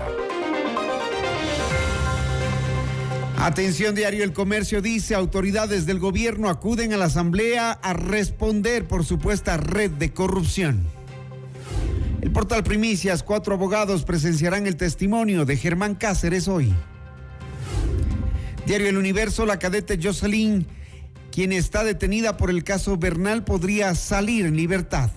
[3.40, 9.04] Atención diario El Comercio dice, autoridades del gobierno acuden a la asamblea a responder por
[9.04, 10.82] supuesta red de corrupción.
[12.20, 16.74] El portal Primicias, cuatro abogados presenciarán el testimonio de Germán Cáceres hoy.
[18.66, 20.66] Diario El Universo, la cadete Jocelyn
[21.30, 25.10] quien está detenida por el caso Bernal podría salir en libertad.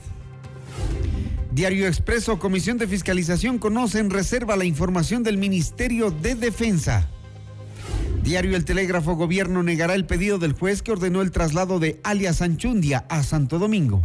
[1.51, 7.09] Diario Expreso, Comisión de Fiscalización conoce en reserva la información del Ministerio de Defensa.
[8.23, 12.41] Diario El Telégrafo, Gobierno negará el pedido del juez que ordenó el traslado de alias
[12.41, 14.01] Anchundia a Santo Domingo.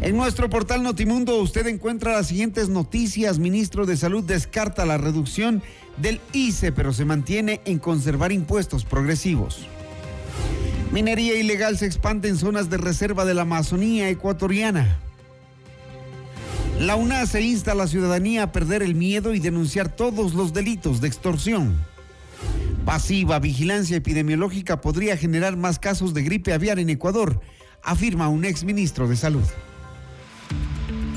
[0.00, 3.38] En nuestro portal Notimundo usted encuentra las siguientes noticias.
[3.38, 5.62] Ministro de Salud descarta la reducción
[5.98, 9.66] del ICE, pero se mantiene en conservar impuestos progresivos.
[10.90, 14.98] Minería ilegal se expande en zonas de reserva de la Amazonía ecuatoriana.
[16.80, 20.52] La UNA se insta a la ciudadanía a perder el miedo y denunciar todos los
[20.52, 21.76] delitos de extorsión.
[22.86, 27.40] Pasiva vigilancia epidemiológica podría generar más casos de gripe aviar en Ecuador,
[27.82, 29.42] afirma un ex ministro de Salud.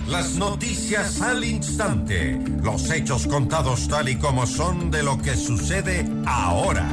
[0.08, 6.10] Las noticias al instante, los hechos contados tal y como son de lo que sucede
[6.26, 6.90] ahora.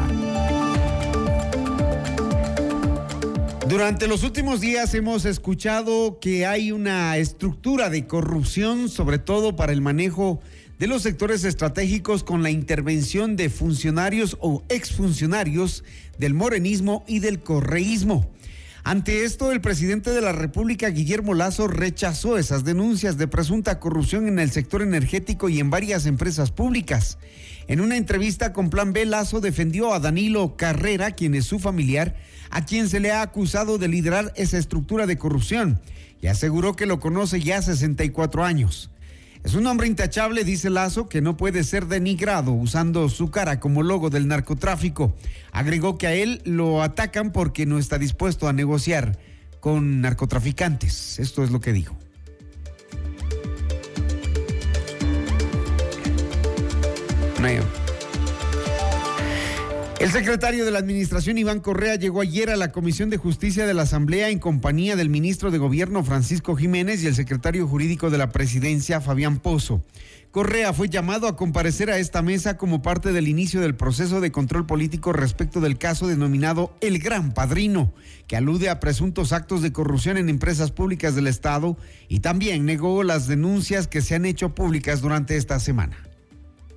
[3.67, 9.73] Durante los últimos días hemos escuchado que hay una estructura de corrupción, sobre todo para
[9.73, 10.41] el manejo
[10.79, 15.85] de los sectores estratégicos con la intervención de funcionarios o exfuncionarios
[16.19, 18.31] del morenismo y del correísmo.
[18.85, 24.29] Ante esto, el presidente de la República, Guillermo Lazo, rechazó esas denuncias de presunta corrupción
[24.29, 27.19] en el sector energético y en varias empresas públicas.
[27.67, 32.15] En una entrevista con Plan B, Lazo defendió a Danilo Carrera, quien es su familiar,
[32.51, 35.81] a quien se le ha acusado de liderar esa estructura de corrupción,
[36.23, 38.91] y aseguró que lo conoce ya 64 años.
[39.47, 43.85] Es un hombre intachable, dice Lazo, que no puede ser denigrado usando su cara como
[43.85, 45.15] logo del narcotráfico.
[45.53, 49.21] Agregó que a él lo atacan porque no está dispuesto a negociar
[49.61, 51.21] con narcotraficantes.
[51.21, 51.97] Esto es lo que dijo.
[59.99, 63.73] El secretario de la Administración, Iván Correa, llegó ayer a la Comisión de Justicia de
[63.73, 68.19] la Asamblea en compañía del ministro de Gobierno, Francisco Jiménez, y el secretario jurídico de
[68.19, 69.83] la Presidencia, Fabián Pozo.
[70.31, 74.31] Correa fue llamado a comparecer a esta mesa como parte del inicio del proceso de
[74.31, 77.95] control político respecto del caso denominado El Gran Padrino,
[78.27, 81.79] que alude a presuntos actos de corrupción en empresas públicas del Estado
[82.09, 85.97] y también negó las denuncias que se han hecho públicas durante esta semana.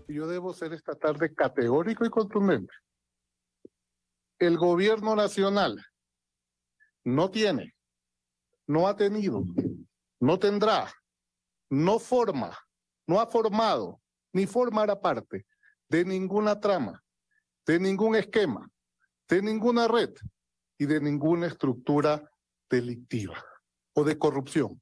[0.07, 2.71] Yo debo ser esta tarde categórico y contundente.
[4.39, 5.85] El gobierno nacional
[7.03, 7.75] no tiene,
[8.67, 9.43] no ha tenido,
[10.19, 10.91] no tendrá,
[11.69, 12.57] no forma
[13.09, 13.99] no ha formado
[14.33, 15.47] ni formará parte
[15.89, 17.03] de ninguna trama,
[17.65, 18.69] de ningún esquema,
[19.27, 20.13] de ninguna red
[20.77, 22.23] y de ninguna estructura
[22.69, 23.43] delictiva
[23.93, 24.79] o de corrupción.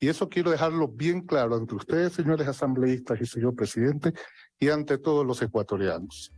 [0.00, 4.12] Y eso quiero dejarlo bien claro ante ustedes, señores asambleístas y señor presidente,
[4.58, 6.32] y ante todos los ecuatorianos.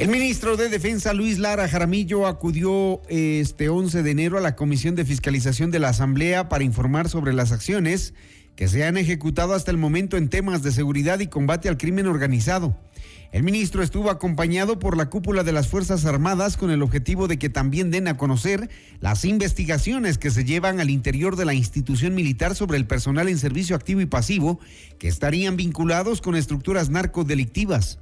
[0.00, 4.94] El ministro de Defensa Luis Lara Jaramillo acudió este 11 de enero a la Comisión
[4.94, 8.14] de Fiscalización de la Asamblea para informar sobre las acciones
[8.56, 12.06] que se han ejecutado hasta el momento en temas de seguridad y combate al crimen
[12.06, 12.78] organizado.
[13.30, 17.38] El ministro estuvo acompañado por la cúpula de las Fuerzas Armadas con el objetivo de
[17.38, 18.70] que también den a conocer
[19.00, 23.36] las investigaciones que se llevan al interior de la institución militar sobre el personal en
[23.36, 24.60] servicio activo y pasivo
[24.98, 27.98] que estarían vinculados con estructuras narcodelictivas.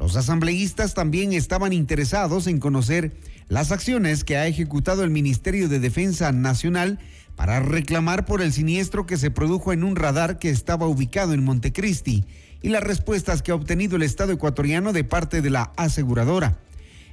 [0.00, 3.12] Los asambleístas también estaban interesados en conocer
[3.48, 6.98] las acciones que ha ejecutado el Ministerio de Defensa Nacional
[7.36, 11.44] para reclamar por el siniestro que se produjo en un radar que estaba ubicado en
[11.44, 12.24] Montecristi
[12.62, 16.58] y las respuestas que ha obtenido el Estado ecuatoriano de parte de la aseguradora.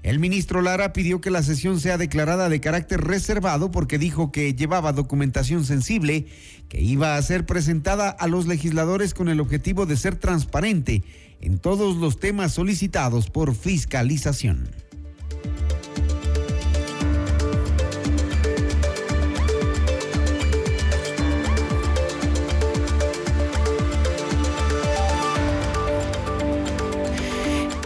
[0.02, 4.54] El ministro Lara pidió que la sesión sea declarada de carácter reservado porque dijo que
[4.54, 6.28] llevaba documentación sensible
[6.70, 11.04] que iba a ser presentada a los legisladores con el objetivo de ser transparente
[11.42, 14.70] en todos los temas solicitados por fiscalización.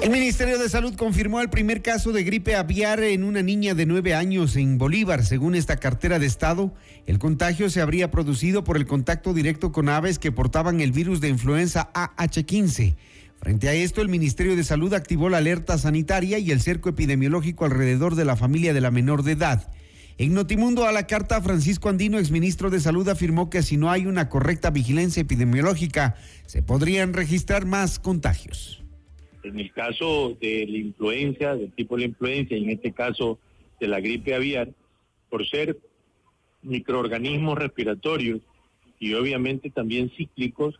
[0.01, 3.85] El Ministerio de Salud confirmó el primer caso de gripe aviar en una niña de
[3.85, 5.23] nueve años en Bolívar.
[5.23, 6.73] Según esta cartera de Estado,
[7.05, 11.21] el contagio se habría producido por el contacto directo con aves que portaban el virus
[11.21, 12.95] de influenza AH15.
[13.41, 17.65] Frente a esto, el Ministerio de Salud activó la alerta sanitaria y el cerco epidemiológico
[17.65, 19.73] alrededor de la familia de la menor de edad.
[20.19, 24.05] En Notimundo a la carta, Francisco Andino, exministro de Salud, afirmó que si no hay
[24.05, 28.83] una correcta vigilancia epidemiológica, se podrían registrar más contagios.
[29.41, 33.39] En el caso de la influencia, del tipo de la influencia, y en este caso
[33.79, 34.69] de la gripe aviar,
[35.31, 35.79] por ser
[36.61, 38.41] microorganismos respiratorios
[38.99, 40.79] y obviamente también cíclicos,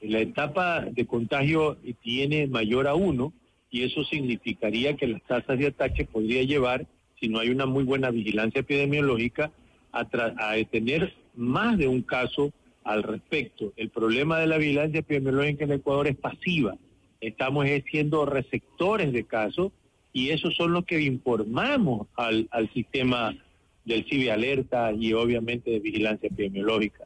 [0.00, 3.32] la etapa de contagio tiene mayor a uno
[3.70, 6.86] y eso significaría que las tasas de ataque podría llevar,
[7.20, 9.50] si no hay una muy buena vigilancia epidemiológica,
[9.92, 12.52] a, a tener más de un caso
[12.84, 13.72] al respecto.
[13.76, 16.76] El problema de la vigilancia epidemiológica en Ecuador es pasiva.
[17.20, 19.72] Estamos siendo receptores de casos
[20.12, 23.36] y esos son los que informamos al, sistema
[23.84, 27.04] del CIVI Alerta y obviamente de vigilancia epidemiológica.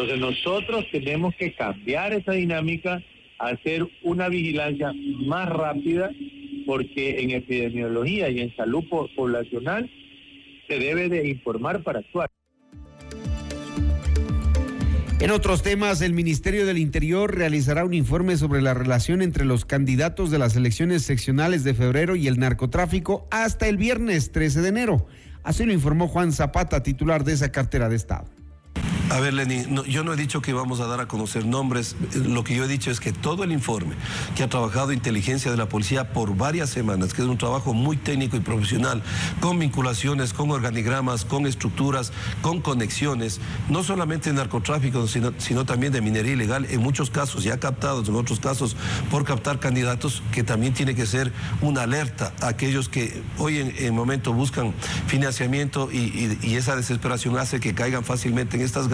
[0.00, 3.02] Entonces nosotros tenemos que cambiar esa dinámica,
[3.38, 4.92] hacer una vigilancia
[5.26, 6.10] más rápida,
[6.64, 9.90] porque en epidemiología y en salud poblacional
[10.66, 12.30] se debe de informar para actuar.
[15.20, 19.66] En otros temas, el Ministerio del Interior realizará un informe sobre la relación entre los
[19.66, 24.68] candidatos de las elecciones seccionales de febrero y el narcotráfico hasta el viernes 13 de
[24.68, 25.06] enero.
[25.42, 28.39] Así lo informó Juan Zapata, titular de esa cartera de Estado.
[29.10, 31.96] A ver, Lenin, yo no he dicho que vamos a dar a conocer nombres.
[32.14, 33.96] Lo que yo he dicho es que todo el informe
[34.36, 37.96] que ha trabajado inteligencia de la policía por varias semanas, que es un trabajo muy
[37.96, 39.02] técnico y profesional,
[39.40, 46.02] con vinculaciones, con organigramas, con estructuras, con conexiones, no solamente en narcotráfico, sino, también de
[46.02, 48.76] minería ilegal, en muchos casos ya captados, en otros casos
[49.10, 53.74] por captar candidatos, que también tiene que ser una alerta a aquellos que hoy en,
[53.76, 54.72] el momento buscan
[55.08, 58.88] financiamiento y, y esa desesperación hace que caigan fácilmente en estas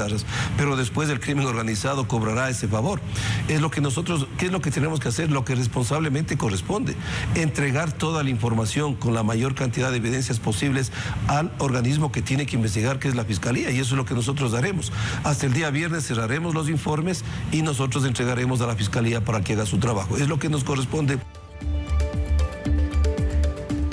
[0.56, 3.00] pero después el crimen organizado cobrará ese favor.
[3.48, 5.30] Es lo que nosotros, ¿qué es lo que tenemos que hacer?
[5.30, 6.96] Lo que responsablemente corresponde,
[7.34, 10.92] entregar toda la información con la mayor cantidad de evidencias posibles
[11.28, 14.14] al organismo que tiene que investigar, que es la Fiscalía, y eso es lo que
[14.14, 14.92] nosotros haremos.
[15.24, 19.54] Hasta el día viernes cerraremos los informes y nosotros entregaremos a la Fiscalía para que
[19.54, 20.16] haga su trabajo.
[20.16, 21.18] Es lo que nos corresponde.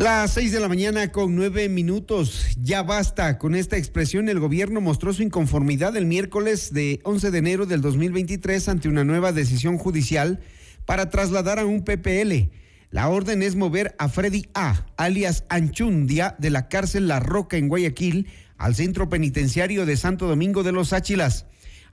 [0.03, 2.57] Las seis de la mañana con nueve minutos.
[2.61, 3.37] Ya basta.
[3.37, 7.79] Con esta expresión, el gobierno mostró su inconformidad el miércoles de 11 de enero del
[7.79, 10.41] 2023 ante una nueva decisión judicial
[10.83, 12.51] para trasladar a un PPL.
[12.89, 17.69] La orden es mover a Freddy A., alias Anchundia, de la cárcel La Roca en
[17.69, 21.45] Guayaquil al centro penitenciario de Santo Domingo de los Áchilas.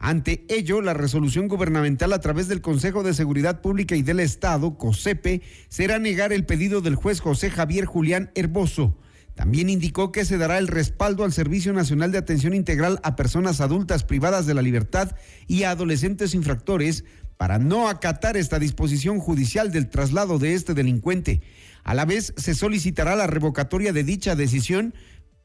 [0.03, 4.79] Ante ello, la resolución gubernamental a través del Consejo de Seguridad Pública y del Estado,
[4.79, 8.97] COSEPE, será negar el pedido del juez José Javier Julián Herboso.
[9.35, 13.61] También indicó que se dará el respaldo al Servicio Nacional de Atención Integral a personas
[13.61, 15.15] adultas privadas de la libertad
[15.47, 17.05] y a adolescentes infractores
[17.37, 21.43] para no acatar esta disposición judicial del traslado de este delincuente.
[21.85, 24.95] A la vez, se solicitará la revocatoria de dicha decisión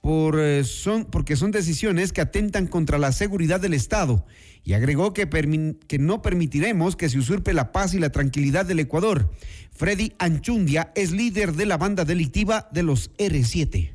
[0.07, 4.23] eh, son, porque son decisiones que atentan contra la seguridad del Estado
[4.63, 5.27] y agregó que,
[5.87, 9.31] que no permitiremos que se usurpe la paz y la tranquilidad del Ecuador.
[9.71, 13.93] Freddy Anchundia es líder de la banda delictiva de los R7.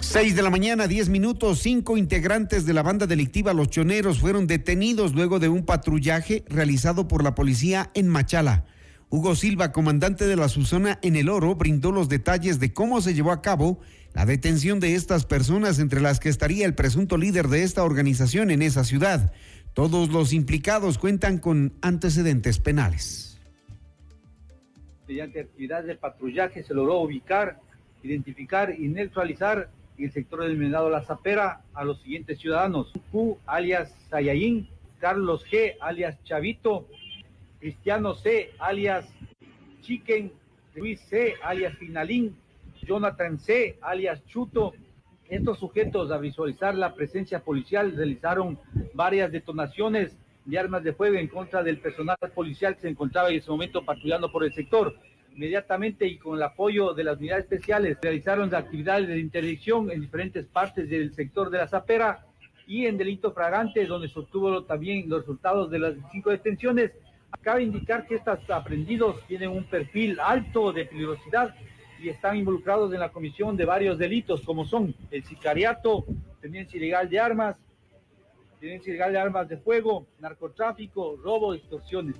[0.00, 4.48] Seis de la mañana, diez minutos, cinco integrantes de la banda delictiva Los Choneros fueron
[4.48, 8.64] detenidos luego de un patrullaje realizado por la policía en Machala.
[9.12, 13.12] Hugo Silva, comandante de la subzona en El Oro, brindó los detalles de cómo se
[13.12, 13.80] llevó a cabo
[14.14, 18.52] la detención de estas personas, entre las que estaría el presunto líder de esta organización
[18.52, 19.32] en esa ciudad.
[19.74, 23.40] Todos los implicados cuentan con antecedentes penales.
[25.08, 27.58] Mediante actividades de patrullaje se logró ubicar,
[28.04, 32.92] identificar y neutralizar en el sector del Menado La Zapera a los siguientes ciudadanos.
[33.10, 34.68] Q, alias Sayayin,
[35.00, 36.86] Carlos G, alias Chavito,
[37.60, 39.06] Cristiano C, alias
[39.82, 40.32] Chicken,
[40.74, 42.34] Luis C, alias Finalín,
[42.82, 44.72] Jonathan C, alias Chuto.
[45.28, 48.58] Estos sujetos, a visualizar la presencia policial, realizaron
[48.94, 53.36] varias detonaciones de armas de fuego en contra del personal policial que se encontraba en
[53.36, 54.96] ese momento patrullando por el sector.
[55.34, 60.46] Inmediatamente y con el apoyo de las unidades especiales, realizaron actividades de interdicción en diferentes
[60.46, 62.26] partes del sector de la Zapera
[62.66, 66.90] y en delito fragante, donde se obtuvo también los resultados de las cinco detenciones
[67.42, 71.54] Cabe indicar que estos aprendidos tienen un perfil alto de peligrosidad
[72.02, 76.04] y están involucrados en la comisión de varios delitos, como son el sicariato,
[76.40, 77.56] tenencia ilegal de armas,
[78.58, 82.16] tenencia ilegal de armas de fuego, narcotráfico, robo, extorsiones.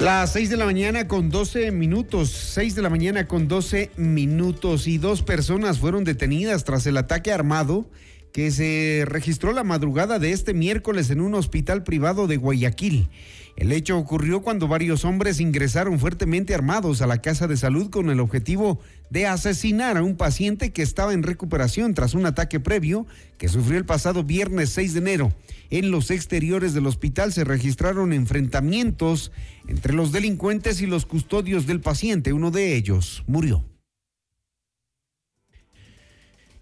[0.00, 4.86] Las 6 de la mañana con 12 minutos, 6 de la mañana con 12 minutos
[4.86, 7.84] y dos personas fueron detenidas tras el ataque armado
[8.32, 13.08] que se registró la madrugada de este miércoles en un hospital privado de Guayaquil.
[13.56, 18.08] El hecho ocurrió cuando varios hombres ingresaron fuertemente armados a la casa de salud con
[18.08, 23.06] el objetivo de asesinar a un paciente que estaba en recuperación tras un ataque previo
[23.36, 25.32] que sufrió el pasado viernes 6 de enero.
[25.68, 29.30] En los exteriores del hospital se registraron enfrentamientos
[29.68, 32.32] entre los delincuentes y los custodios del paciente.
[32.32, 33.69] Uno de ellos murió.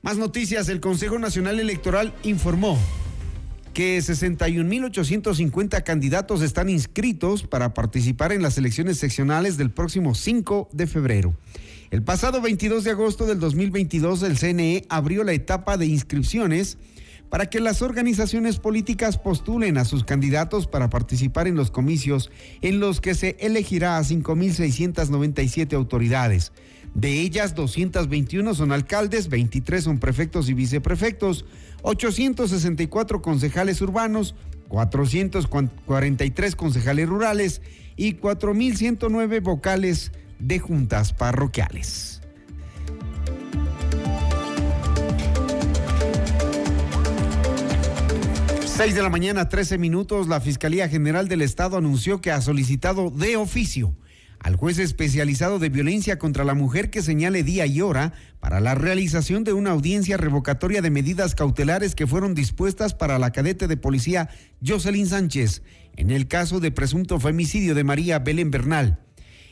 [0.00, 2.78] Más noticias, el Consejo Nacional Electoral informó
[3.74, 10.86] que 61.850 candidatos están inscritos para participar en las elecciones seccionales del próximo 5 de
[10.86, 11.34] febrero.
[11.90, 16.78] El pasado 22 de agosto del 2022, el CNE abrió la etapa de inscripciones
[17.28, 22.30] para que las organizaciones políticas postulen a sus candidatos para participar en los comicios
[22.62, 26.52] en los que se elegirá a 5.697 autoridades.
[26.94, 31.44] De ellas, 221 son alcaldes, 23 son prefectos y viceprefectos,
[31.82, 34.34] 864 concejales urbanos,
[34.68, 37.62] 443 concejales rurales
[37.96, 42.20] y 4.109 vocales de juntas parroquiales.
[48.64, 53.10] Seis de la mañana, 13 minutos, la Fiscalía General del Estado anunció que ha solicitado
[53.10, 53.96] de oficio
[54.40, 58.74] al juez especializado de violencia contra la mujer que señale día y hora para la
[58.74, 63.76] realización de una audiencia revocatoria de medidas cautelares que fueron dispuestas para la cadete de
[63.76, 64.28] policía
[64.64, 65.62] Jocelyn Sánchez
[65.96, 69.00] en el caso de presunto femicidio de María Belén Bernal.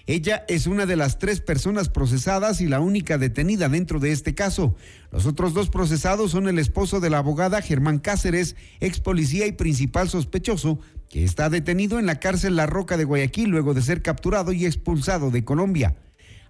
[0.09, 4.37] Ella es una de las tres personas procesadas y la única detenida dentro de este
[4.37, 4.77] caso.
[5.11, 9.53] Los otros dos procesados son el esposo de la abogada Germán Cáceres, ex policía y
[9.53, 10.79] principal sospechoso,
[11.09, 14.67] que está detenido en la cárcel La Roca de Guayaquil luego de ser capturado y
[14.67, 15.97] expulsado de Colombia.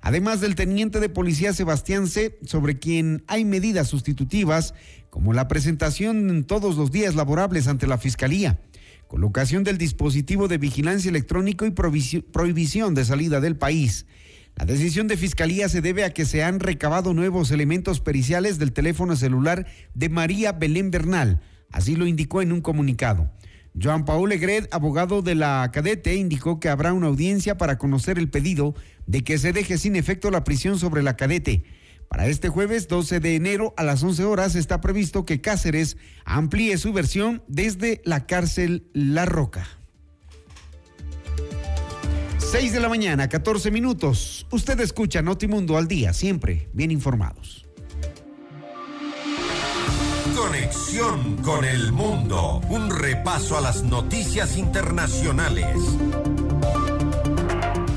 [0.01, 4.75] Además del teniente de policía Sebastián C., sobre quien hay medidas sustitutivas,
[5.11, 8.59] como la presentación todos los días laborables ante la Fiscalía
[9.07, 14.07] colocación del dispositivo de vigilancia electrónico y prohibición de salida del país.
[14.57, 18.73] La decisión de Fiscalía se debe a que se han recabado nuevos elementos periciales del
[18.73, 23.31] teléfono celular de María Belén Bernal, así lo indicó en un comunicado.
[23.80, 28.30] Joan Paul Egred, abogado de la cadete, indicó que habrá una audiencia para conocer el
[28.30, 28.75] pedido
[29.06, 31.64] de que se deje sin efecto la prisión sobre la cadete.
[32.09, 36.78] Para este jueves 12 de enero a las 11 horas está previsto que Cáceres amplíe
[36.78, 39.66] su versión desde la cárcel La Roca.
[42.38, 44.47] 6 de la mañana, 14 minutos.
[44.50, 47.66] Usted escucha Notimundo al día, siempre bien informados.
[50.37, 52.61] Conexión con el mundo.
[52.69, 55.66] Un repaso a las noticias internacionales.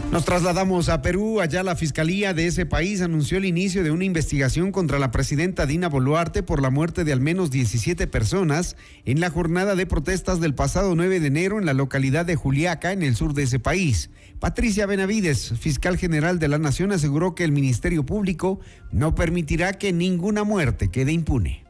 [0.09, 1.41] Nos trasladamos a Perú.
[1.41, 5.65] Allá la fiscalía de ese país anunció el inicio de una investigación contra la presidenta
[5.65, 10.39] Dina Boluarte por la muerte de al menos 17 personas en la jornada de protestas
[10.39, 13.59] del pasado 9 de enero en la localidad de Juliaca, en el sur de ese
[13.59, 14.11] país.
[14.39, 18.61] Patricia Benavides, fiscal general de la Nación, aseguró que el Ministerio Público
[18.93, 21.68] no permitirá que ninguna muerte quede impune.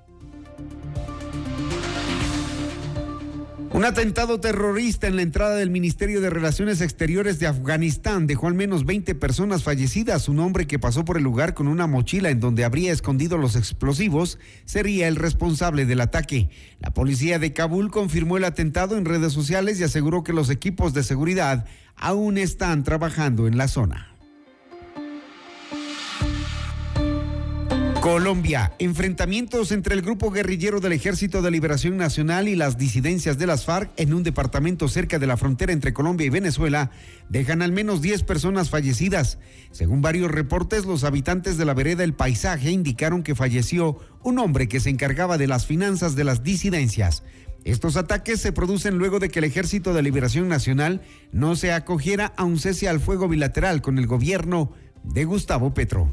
[3.79, 8.53] Un atentado terrorista en la entrada del Ministerio de Relaciones Exteriores de Afganistán dejó al
[8.53, 10.27] menos 20 personas fallecidas.
[10.27, 13.55] Un hombre que pasó por el lugar con una mochila en donde habría escondido los
[13.55, 16.50] explosivos sería el responsable del ataque.
[16.81, 20.93] La policía de Kabul confirmó el atentado en redes sociales y aseguró que los equipos
[20.93, 24.08] de seguridad aún están trabajando en la zona.
[28.11, 28.73] Colombia.
[28.79, 33.65] Enfrentamientos entre el grupo guerrillero del Ejército de Liberación Nacional y las disidencias de las
[33.65, 36.89] FARC en un departamento cerca de la frontera entre Colombia y Venezuela
[37.29, 39.37] dejan al menos 10 personas fallecidas.
[39.69, 44.67] Según varios reportes, los habitantes de la vereda El Paisaje indicaron que falleció un hombre
[44.67, 47.21] que se encargaba de las finanzas de las disidencias.
[47.63, 51.01] Estos ataques se producen luego de que el Ejército de Liberación Nacional
[51.31, 54.73] no se acogiera a un cese al fuego bilateral con el gobierno
[55.03, 56.11] de Gustavo Petro.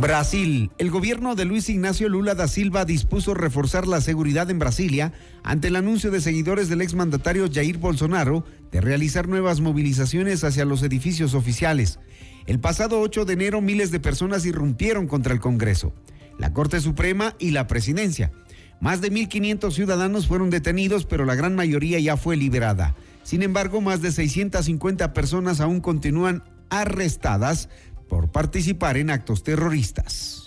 [0.00, 0.70] Brasil.
[0.78, 5.68] El gobierno de Luis Ignacio Lula da Silva dispuso reforzar la seguridad en Brasilia ante
[5.68, 11.34] el anuncio de seguidores del exmandatario Jair Bolsonaro de realizar nuevas movilizaciones hacia los edificios
[11.34, 11.98] oficiales.
[12.46, 15.94] El pasado 8 de enero miles de personas irrumpieron contra el Congreso,
[16.38, 18.32] la Corte Suprema y la Presidencia.
[18.80, 22.94] Más de 1.500 ciudadanos fueron detenidos, pero la gran mayoría ya fue liberada.
[23.22, 27.68] Sin embargo, más de 650 personas aún continúan arrestadas
[28.08, 30.44] por participar en actos terroristas.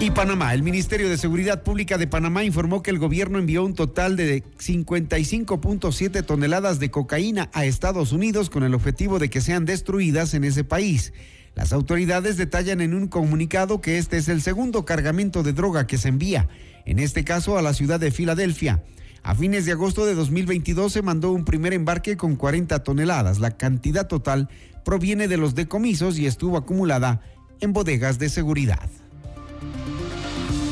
[0.00, 3.74] Y Panamá, el Ministerio de Seguridad Pública de Panamá informó que el gobierno envió un
[3.74, 9.64] total de 55.7 toneladas de cocaína a Estados Unidos con el objetivo de que sean
[9.64, 11.12] destruidas en ese país.
[11.54, 15.98] Las autoridades detallan en un comunicado que este es el segundo cargamento de droga que
[15.98, 16.48] se envía,
[16.84, 18.82] en este caso a la ciudad de Filadelfia.
[19.24, 23.38] A fines de agosto de 2022 se mandó un primer embarque con 40 toneladas.
[23.38, 24.48] La cantidad total
[24.84, 27.20] proviene de los decomisos y estuvo acumulada
[27.60, 28.90] en bodegas de seguridad.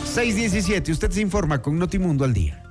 [0.04, 2.69] 617, usted se informa con Notimundo al día.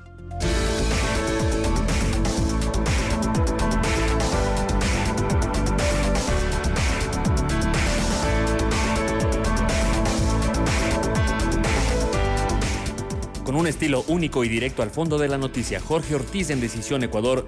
[13.70, 15.80] Estilo único y directo al fondo de la noticia.
[15.80, 17.48] Jorge Ortiz en Decisión Ecuador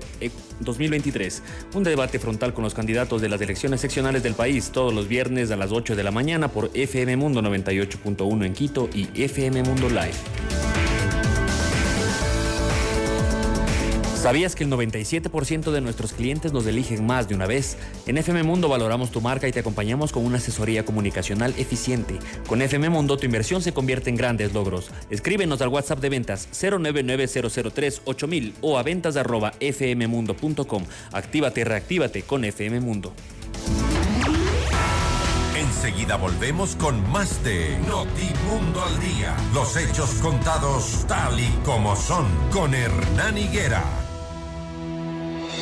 [0.59, 1.39] 2023.
[1.39, 1.41] Eh,
[1.73, 5.51] un debate frontal con los candidatos de las elecciones seccionales del país todos los viernes
[5.51, 9.89] a las 8 de la mañana por FM Mundo 98.1 en Quito y FM Mundo
[9.89, 10.80] Live.
[14.21, 17.75] ¿Sabías que el 97% de nuestros clientes nos eligen más de una vez?
[18.05, 22.19] En FM Mundo valoramos tu marca y te acompañamos con una asesoría comunicacional eficiente.
[22.45, 24.91] Con FM Mundo tu inversión se convierte en grandes logros.
[25.09, 30.83] Escríbenos al WhatsApp de ventas 099-003-8000 o a ventas arroba fmmundo.com.
[31.13, 33.13] Actívate reactívate con FM Mundo.
[35.57, 39.35] Enseguida volvemos con más de Notimundo al Día.
[39.55, 43.83] Los hechos contados tal y como son con Hernán Higuera.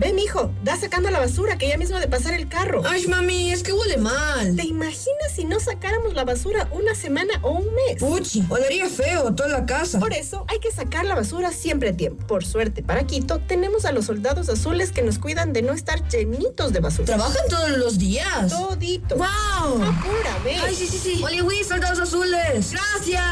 [0.00, 2.80] Ven, hijo, da sacando la basura que ya mismo de pasar el carro.
[2.88, 4.56] Ay, mami, es que huele mal.
[4.56, 7.98] ¿Te imaginas si no sacáramos la basura una semana o un mes?
[7.98, 9.98] Puchi, olería feo toda la casa.
[10.00, 12.26] Por eso hay que sacar la basura siempre a tiempo.
[12.26, 16.08] Por suerte, para Quito, tenemos a los soldados azules que nos cuidan de no estar
[16.08, 17.04] llenitos de basura.
[17.04, 18.48] ¿Trabajan todos los días?
[18.48, 19.16] Todito.
[19.16, 19.82] ¡Wow!
[19.82, 20.60] Apúrame.
[20.64, 21.22] Ay, sí, sí, sí.
[21.22, 22.72] Oliwi, soldados azules.
[22.72, 23.22] Gracias.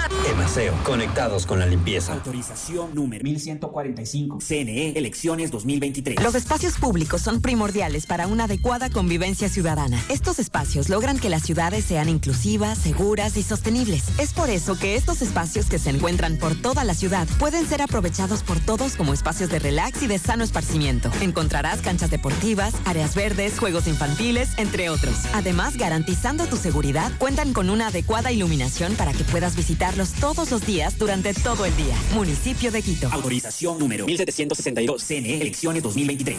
[0.48, 2.14] Emaseo, conectados con la limpieza.
[2.14, 4.38] Autorización número 1145.
[4.40, 6.22] CNE, elecciones 2023.
[6.22, 10.02] Los espacios espacios públicos son primordiales para una adecuada convivencia ciudadana.
[10.08, 14.18] Estos espacios logran que las ciudades sean inclusivas, seguras y sostenibles.
[14.18, 17.82] Es por eso que estos espacios que se encuentran por toda la ciudad pueden ser
[17.82, 21.10] aprovechados por todos como espacios de relax y de sano esparcimiento.
[21.20, 25.26] Encontrarás canchas deportivas, áreas verdes, juegos infantiles, entre otros.
[25.34, 30.64] Además, garantizando tu seguridad, cuentan con una adecuada iluminación para que puedas visitarlos todos los
[30.64, 31.96] días durante todo el día.
[32.14, 33.08] Municipio de Quito.
[33.10, 36.38] Autorización número 1762, CNE, elecciones 2023.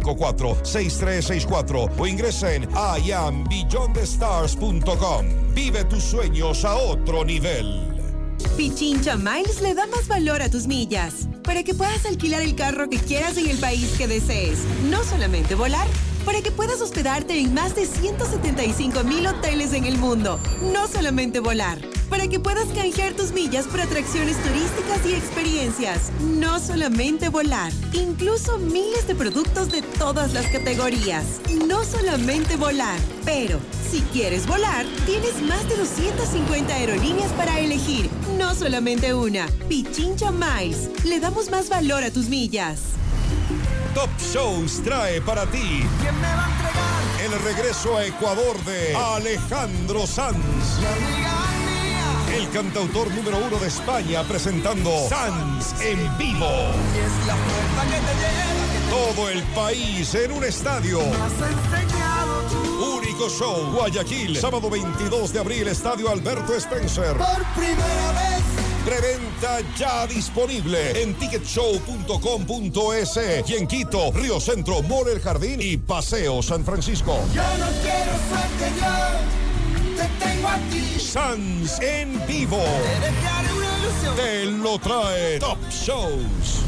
[0.00, 2.68] 6364 o ingresa en
[3.04, 5.26] iambeyondthestars.com.
[5.54, 7.88] Vive tus sueños a otro nivel.
[8.56, 12.88] Pichincha Miles le da más valor a tus millas para que puedas alquilar el carro
[12.88, 14.60] que quieras en el país que desees.
[14.90, 15.86] No solamente volar,
[16.24, 20.38] para que puedas hospedarte en más de 175 mil hoteles en el mundo.
[20.72, 26.10] No solamente volar para que puedas canjear tus millas por atracciones turísticas y experiencias.
[26.20, 31.24] No solamente volar, incluso miles de productos de todas las categorías.
[31.66, 38.10] No solamente volar, pero si quieres volar, tienes más de 250 aerolíneas para elegir.
[38.36, 39.46] No solamente una.
[39.68, 40.90] Pichincha Miles.
[41.04, 42.80] Le damos más valor a tus millas.
[43.94, 45.82] Top Shows trae para ti
[47.24, 50.36] el regreso a Ecuador de Alejandro Sanz
[52.38, 56.46] el cantautor número uno de España presentando Sans en vivo.
[58.88, 61.00] Todo el país en un estadio.
[62.96, 67.16] Único show, Guayaquil, sábado 22 de abril, Estadio Alberto Spencer.
[67.16, 68.44] Por primera vez.
[68.84, 76.40] Preventa ya disponible en ticketshow.com.es y en Quito, Río Centro, Mall El Jardín y Paseo
[76.42, 77.18] San Francisco.
[77.34, 78.86] Yo no quiero suerte, yo
[79.32, 79.37] te
[80.18, 80.98] tengo a ti.
[80.98, 82.62] Sans en vivo.
[84.16, 86.67] Te lo trae Top Shows.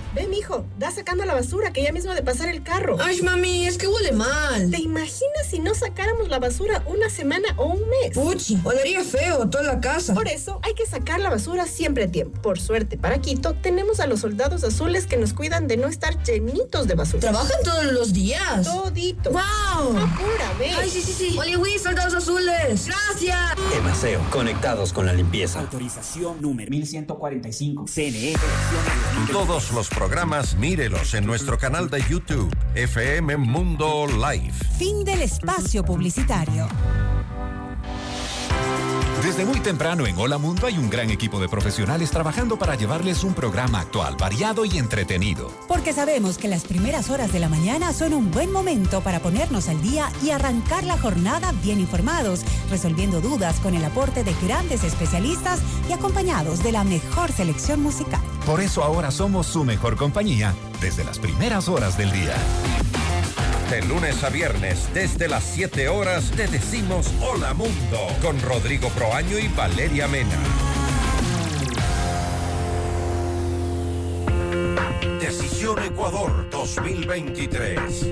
[0.13, 2.97] Ve, mijo, da sacando la basura que ya mismo de pasar el carro.
[2.99, 4.69] Ay, mami, es que huele mal.
[4.69, 8.13] ¿Te imaginas si no sacáramos la basura una semana o un mes?
[8.13, 10.13] Puchi, olería feo toda la casa.
[10.13, 12.41] Por eso hay que sacar la basura siempre a tiempo.
[12.41, 16.21] Por suerte, para Quito, tenemos a los soldados azules que nos cuidan de no estar
[16.23, 17.21] llenitos de basura.
[17.21, 18.65] ¿Trabajan todos los días?
[18.65, 19.31] Todito.
[19.31, 19.97] ¡Wow!
[19.97, 20.75] Apúrame.
[20.77, 21.37] Ay, sí, sí, sí.
[21.39, 22.85] Oli, soldados azules.
[22.85, 23.37] Gracias.
[23.77, 25.61] Emaseo, conectados con la limpieza.
[25.61, 27.85] Autorización número 1145.
[27.87, 28.33] CNE.
[29.31, 34.51] Todos los programas mírelos en nuestro canal de YouTube, FM Mundo Live.
[34.79, 36.67] Fin del espacio publicitario.
[39.23, 43.23] Desde muy temprano en Hola Mundo hay un gran equipo de profesionales trabajando para llevarles
[43.23, 45.51] un programa actual, variado y entretenido.
[45.67, 49.69] Porque sabemos que las primeras horas de la mañana son un buen momento para ponernos
[49.69, 54.83] al día y arrancar la jornada bien informados, resolviendo dudas con el aporte de grandes
[54.83, 58.21] especialistas y acompañados de la mejor selección musical.
[58.45, 62.35] Por eso ahora somos su mejor compañía desde las primeras horas del día.
[63.69, 69.37] De lunes a viernes, desde las 7 horas, te decimos Hola Mundo con Rodrigo Proaño
[69.37, 70.70] y Valeria Mena.
[75.79, 78.11] Ecuador 2023.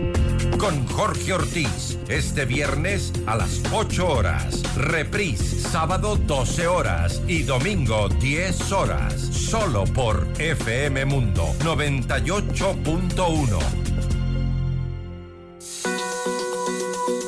[0.58, 4.62] Con Jorge Ortiz, este viernes a las 8 horas.
[4.76, 9.20] Reprise, sábado 12 horas y domingo 10 horas.
[9.20, 13.60] Solo por FM Mundo 98.1.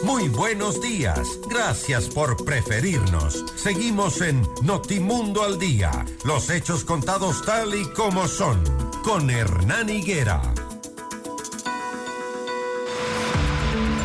[0.04, 1.40] Muy buenos días.
[1.50, 3.46] Gracias por preferirnos.
[3.56, 5.92] Seguimos en Notimundo al Día.
[6.26, 8.91] Los hechos contados tal y como son.
[9.04, 10.42] Con Hernán Higuera.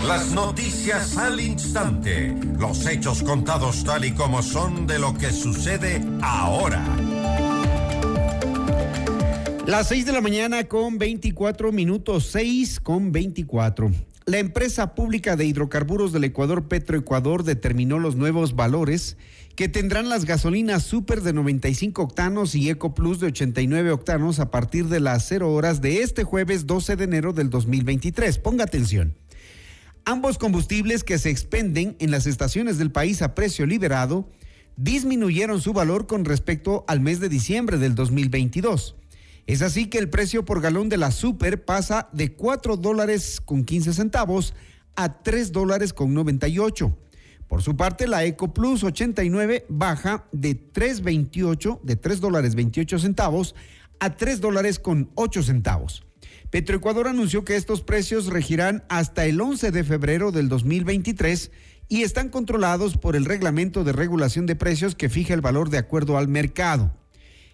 [0.07, 2.35] Las noticias al instante.
[2.59, 6.83] Los hechos contados tal y como son de lo que sucede ahora.
[9.67, 13.91] Las 6 de la mañana con 24 minutos, 6 con 24.
[14.25, 19.19] La empresa pública de hidrocarburos del Ecuador, Petroecuador, determinó los nuevos valores
[19.57, 24.51] que tendrán las gasolinas super de 95 octanos y Eco Plus de 89 octanos a
[24.51, 28.39] partir de las 0 horas de este jueves 12 de enero del 2023.
[28.39, 29.17] Ponga atención.
[30.05, 34.31] Ambos combustibles que se expenden en las estaciones del país a precio liberado
[34.77, 38.95] disminuyeron su valor con respecto al mes de diciembre del 2022.
[39.47, 43.65] Es así que el precio por galón de la super pasa de 4 dólares con
[43.65, 44.53] 15 centavos
[44.97, 46.95] a 3 dólares con 98.
[47.49, 53.55] Por su parte, la Eco Plus 89 baja de 3.28, de 3 dólares 28 centavos
[54.01, 56.05] a 3 dólares con 8 centavos.
[56.51, 61.51] Petroecuador anunció que estos precios regirán hasta el 11 de febrero del 2023
[61.89, 65.79] y están controlados por el reglamento de regulación de precios que fija el valor de
[65.79, 66.93] acuerdo al mercado.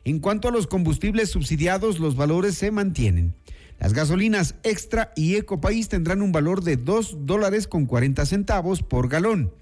[0.05, 3.35] En cuanto a los combustibles subsidiados, los valores se mantienen.
[3.79, 9.09] Las gasolinas extra y ecopaís tendrán un valor de 2 dólares con 40 centavos por
[9.09, 9.53] galón.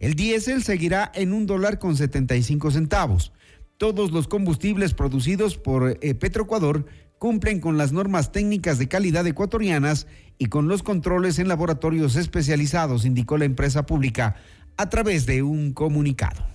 [0.00, 3.32] El diésel seguirá en un dólar con 75 centavos.
[3.78, 6.86] Todos los combustibles producidos por eh, Petroecuador
[7.18, 10.06] cumplen con las normas técnicas de calidad ecuatorianas
[10.38, 14.36] y con los controles en laboratorios especializados, indicó la empresa pública
[14.76, 16.46] a través de un comunicado.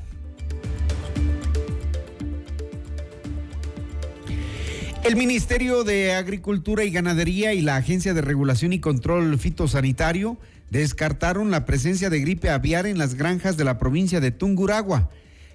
[5.03, 10.37] El Ministerio de Agricultura y Ganadería y la Agencia de Regulación y Control Fitosanitario
[10.73, 15.11] descartaron la presencia de gripe aviar en las granjas de la provincia de Tunguragua.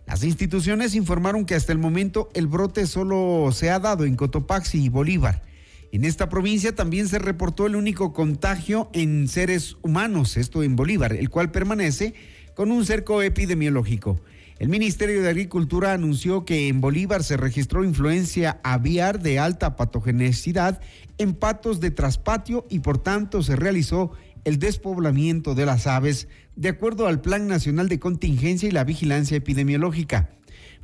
[0.07, 4.85] Las instituciones informaron que hasta el momento el brote solo se ha dado en Cotopaxi
[4.85, 5.42] y Bolívar.
[5.90, 11.12] En esta provincia también se reportó el único contagio en seres humanos, esto en Bolívar,
[11.12, 12.14] el cual permanece
[12.54, 14.20] con un cerco epidemiológico.
[14.61, 20.81] El Ministerio de Agricultura anunció que en Bolívar se registró influencia aviar de alta patogenicidad
[21.18, 24.12] en patos de traspatio y por tanto se realizó
[24.49, 29.37] el despoblamiento de las aves de acuerdo al Plan Nacional de Contingencia y la Vigilancia
[29.37, 30.31] Epidemiológica.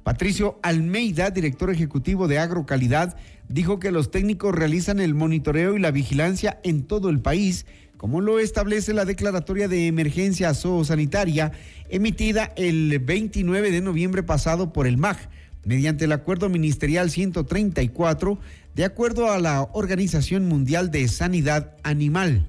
[0.03, 3.17] Patricio Almeida, director ejecutivo de Agrocalidad,
[3.49, 7.65] dijo que los técnicos realizan el monitoreo y la vigilancia en todo el país
[7.97, 11.53] como lo establece la declaratoria de emergencia zoosanitaria
[11.89, 15.31] emitida el 29 de noviembre pasado por el MAG,
[15.65, 18.39] mediante el Acuerdo Ministerial 134,
[18.75, 22.47] de acuerdo a la Organización Mundial de Sanidad Animal.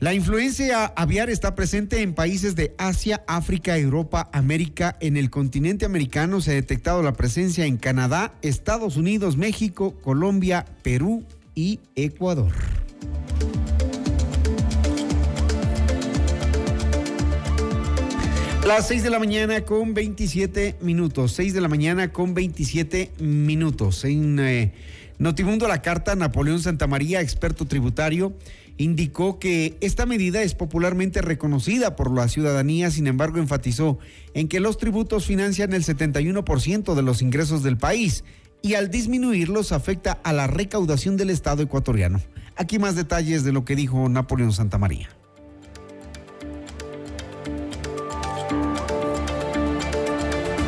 [0.00, 4.96] La influencia aviar está presente en países de Asia, África, Europa, América.
[5.00, 10.64] En el continente americano se ha detectado la presencia en Canadá, Estados Unidos, México, Colombia,
[10.82, 11.22] Perú
[11.54, 12.50] y Ecuador.
[18.66, 21.32] Las 6 de la mañana con 27 minutos.
[21.32, 24.06] 6 de la mañana con 27 minutos.
[24.06, 24.72] En eh,
[25.18, 28.32] Notimundo La Carta, Napoleón Santamaría, experto tributario,
[28.80, 33.98] indicó que esta medida es popularmente reconocida por la ciudadanía, sin embargo enfatizó
[34.32, 38.24] en que los tributos financian el 71% de los ingresos del país
[38.62, 42.22] y al disminuirlos afecta a la recaudación del Estado ecuatoriano.
[42.56, 45.10] Aquí más detalles de lo que dijo Napoleón Santamaría.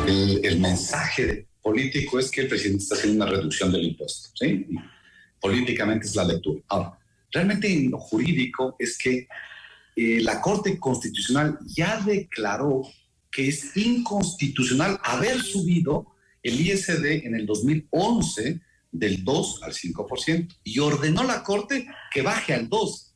[0.07, 4.29] El, el, mensaje político es que el presidente está haciendo una reducción del impuesto.
[4.35, 4.67] ¿sí?
[5.41, 6.61] Políticamente es la lectura.
[6.67, 6.99] Ahora,
[7.33, 9.27] realmente en lo jurídico es que
[9.95, 12.83] eh, la Corte Constitucional ya declaró
[13.29, 20.79] que es inconstitucional haber subido el ISD en el 2011 del 2 al 5% y
[20.79, 23.15] ordenó la Corte que baje al 2.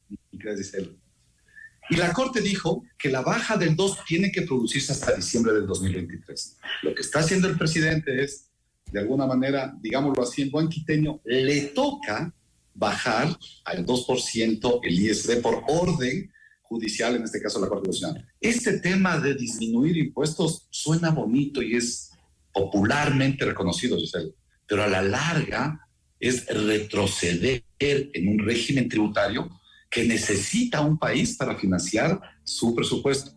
[1.90, 5.68] Y la Corte dijo que la baja del 2 tiene que producirse hasta diciembre del
[5.68, 6.58] 2023.
[6.84, 8.50] Lo que está haciendo el presidente es,
[8.92, 12.34] de alguna manera, digámoslo así en buen quiteño, le toca
[12.78, 18.28] bajar al 2% el ISD por orden judicial, en este caso la Corte Constitucional.
[18.40, 22.12] Este tema de disminuir impuestos suena bonito y es
[22.54, 24.34] popularmente reconocido, Giselle,
[24.68, 25.88] pero a la larga
[26.20, 29.50] es retroceder en un régimen tributario
[29.90, 33.32] que necesita un país para financiar su presupuesto.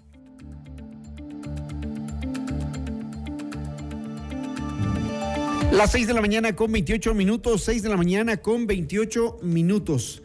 [5.73, 10.21] Las 6 de la mañana con 28 minutos, 6 de la mañana con 28 minutos.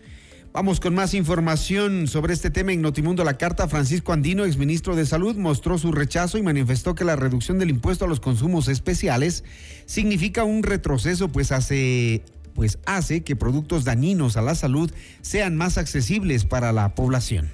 [0.52, 3.68] Vamos con más información sobre este tema en Notimundo La Carta.
[3.68, 8.06] Francisco Andino, exministro de Salud, mostró su rechazo y manifestó que la reducción del impuesto
[8.06, 9.44] a los consumos especiales
[9.86, 12.24] significa un retroceso, pues hace
[12.56, 14.90] pues hace que productos dañinos a la salud
[15.22, 17.52] sean más accesibles para la población.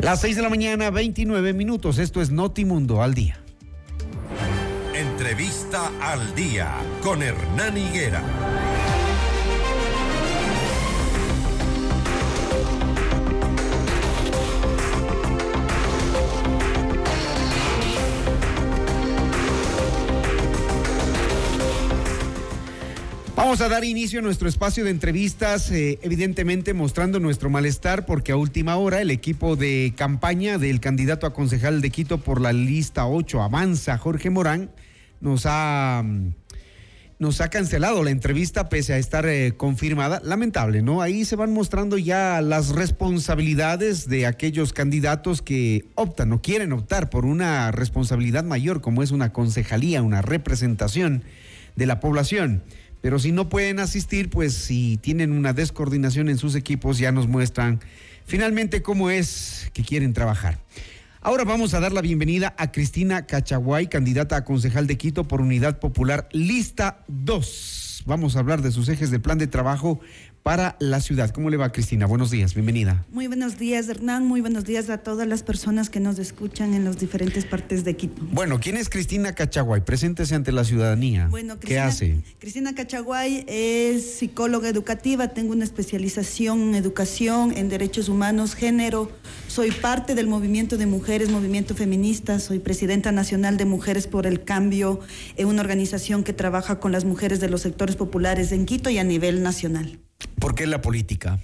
[0.00, 1.98] Las 6 de la mañana, 29 minutos.
[1.98, 3.42] Esto es Notimundo al día.
[4.98, 5.92] Entrevista.
[6.00, 8.20] Al día con Hernán Higuera.
[23.36, 28.32] Vamos a dar inicio a nuestro espacio de entrevistas, eh, evidentemente mostrando nuestro malestar porque
[28.32, 32.52] a última hora el equipo de campaña del candidato a concejal de Quito por la
[32.52, 34.70] lista 8, Avanza, Jorge Morán,
[35.20, 36.04] nos ha,
[37.18, 40.20] nos ha cancelado la entrevista pese a estar eh, confirmada.
[40.24, 41.02] Lamentable, ¿no?
[41.02, 47.10] Ahí se van mostrando ya las responsabilidades de aquellos candidatos que optan o quieren optar
[47.10, 51.24] por una responsabilidad mayor como es una concejalía, una representación
[51.76, 52.62] de la población.
[53.00, 57.28] Pero si no pueden asistir, pues si tienen una descoordinación en sus equipos, ya nos
[57.28, 57.80] muestran
[58.24, 60.58] finalmente cómo es que quieren trabajar.
[61.20, 65.40] Ahora vamos a dar la bienvenida a Cristina Cachaguay, candidata a concejal de Quito por
[65.40, 68.04] Unidad Popular, lista 2.
[68.06, 69.98] Vamos a hablar de sus ejes de plan de trabajo
[70.48, 71.28] para la ciudad.
[71.28, 72.06] ¿Cómo le va, Cristina?
[72.06, 73.04] Buenos días, bienvenida.
[73.12, 74.26] Muy buenos días, Hernán.
[74.26, 77.96] Muy buenos días a todas las personas que nos escuchan en las diferentes partes de
[77.96, 78.22] Quito.
[78.32, 79.82] Bueno, ¿quién es Cristina Cachaguay?
[79.82, 81.28] Preséntese ante la ciudadanía.
[81.28, 82.22] Bueno, ¿Qué hace?
[82.38, 89.12] Cristina Cachaguay es psicóloga educativa, tengo una especialización en educación, en derechos humanos, género.
[89.48, 92.40] Soy parte del movimiento de mujeres, movimiento feminista.
[92.40, 95.00] Soy presidenta nacional de Mujeres por el Cambio,
[95.36, 99.04] una organización que trabaja con las mujeres de los sectores populares en Quito y a
[99.04, 99.98] nivel nacional.
[100.38, 101.40] ¿Por qué la política?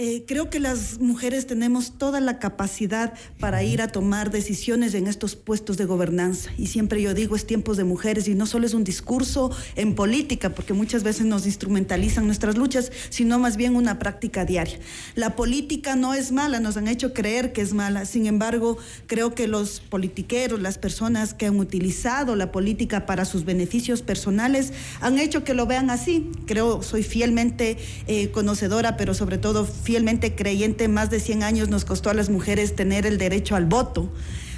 [0.00, 5.08] Eh, creo que las mujeres tenemos toda la capacidad para ir a tomar decisiones en
[5.08, 6.52] estos puestos de gobernanza.
[6.56, 9.96] Y siempre yo digo, es tiempos de mujeres y no solo es un discurso en
[9.96, 14.78] política, porque muchas veces nos instrumentalizan nuestras luchas, sino más bien una práctica diaria.
[15.16, 18.04] La política no es mala, nos han hecho creer que es mala.
[18.04, 23.44] Sin embargo, creo que los politiqueros, las personas que han utilizado la política para sus
[23.44, 26.30] beneficios personales, han hecho que lo vean así.
[26.46, 31.86] Creo, soy fielmente eh, conocedora, pero sobre todo fielmente creyente, más de 100 años nos
[31.86, 34.12] costó a las mujeres tener el derecho al voto.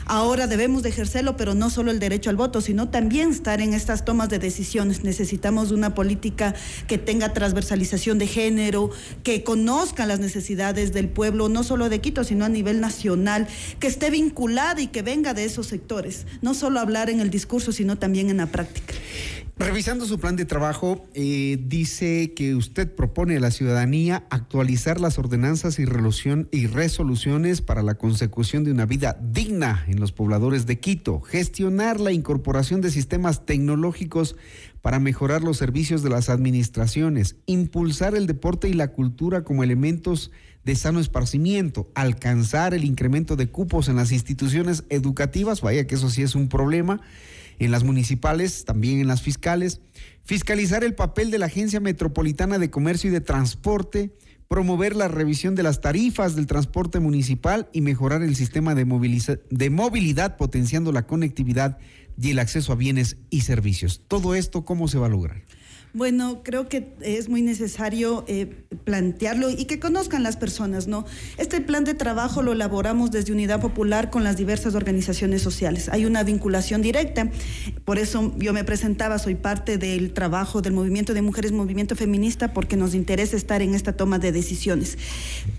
[0.07, 3.73] Ahora debemos de ejercerlo, pero no solo el derecho al voto, sino también estar en
[3.73, 5.05] estas tomas de decisiones.
[5.05, 6.57] Necesitamos una política
[6.89, 8.91] que tenga transversalización de género,
[9.23, 13.47] que conozca las necesidades del pueblo, no solo de Quito, sino a nivel nacional,
[13.79, 16.27] que esté vinculada y que venga de esos sectores.
[16.43, 18.95] No solo hablar en el discurso, sino también en la práctica.
[19.61, 25.19] Revisando su plan de trabajo, eh, dice que usted propone a la ciudadanía actualizar las
[25.19, 30.81] ordenanzas y, y, resoluciones para la consecución de una vida digna en los pobladores de
[30.81, 34.35] Quito, gestionar la incorporación de sistemas tecnológicos
[34.81, 40.31] para mejorar los servicios de las administraciones, impulsar el deporte y la cultura como elementos
[40.65, 46.09] de sano esparcimiento, alcanzar el incremento de cupos en las instituciones educativas, vaya que eso
[46.09, 47.03] sí es un problema
[47.61, 49.81] en las municipales, también en las fiscales,
[50.25, 54.17] fiscalizar el papel de la Agencia Metropolitana de Comercio y de Transporte,
[54.49, 60.37] promover la revisión de las tarifas del transporte municipal y mejorar el sistema de, movilidad
[60.37, 61.79] potenciando la conectividad
[62.21, 64.03] y el acceso a bienes y servicios.
[64.09, 65.43] Todo esto, ¿cómo se va a lograr?
[65.93, 71.05] Bueno, creo que es muy necesario eh, plantearlo y que conozcan las personas, ¿no?
[71.37, 75.89] Este plan de trabajo lo elaboramos desde Unidad Popular con las diversas organizaciones sociales.
[75.89, 77.29] Hay una vinculación directa,
[77.91, 82.53] por eso yo me presentaba, soy parte del trabajo del Movimiento de Mujeres, Movimiento Feminista,
[82.53, 84.97] porque nos interesa estar en esta toma de decisiones.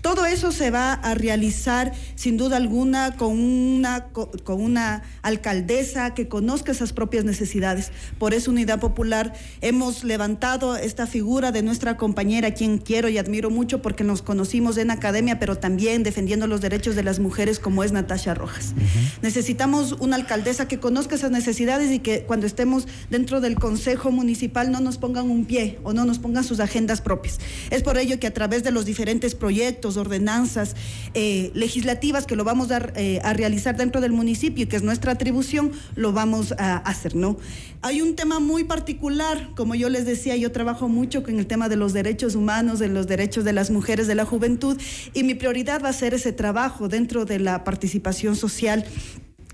[0.00, 4.06] Todo eso se va a realizar, sin duda alguna, con una,
[4.44, 7.92] con una alcaldesa que conozca esas propias necesidades.
[8.18, 13.50] Por eso Unidad Popular hemos levantado esta figura de nuestra compañera, quien quiero y admiro
[13.50, 17.84] mucho porque nos conocimos en academia, pero también defendiendo los derechos de las mujeres, como
[17.84, 18.72] es Natasha Rojas.
[19.20, 24.70] Necesitamos una alcaldesa que conozca esas necesidades y que cuando estemos dentro del Consejo Municipal
[24.70, 27.38] no nos pongan un pie o no nos pongan sus agendas propias.
[27.70, 30.74] Es por ello que a través de los diferentes proyectos, ordenanzas
[31.14, 34.82] eh, legislativas que lo vamos a, eh, a realizar dentro del municipio y que es
[34.82, 37.36] nuestra atribución, lo vamos a hacer, ¿no?
[37.82, 41.68] Hay un tema muy particular, como yo les decía, yo trabajo mucho con el tema
[41.68, 44.80] de los derechos humanos, de los derechos de las mujeres, de la juventud,
[45.14, 48.86] y mi prioridad va a ser ese trabajo dentro de la participación social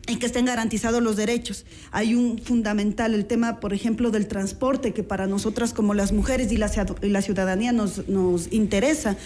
[0.09, 1.67] en que estén garantizados los derechos.
[1.93, 6.51] Hay un fundamental, el tema, por ejemplo, del transporte, que para nosotras como las mujeres
[6.51, 6.71] y la,
[7.03, 9.17] y la ciudadanía nos, nos interesa.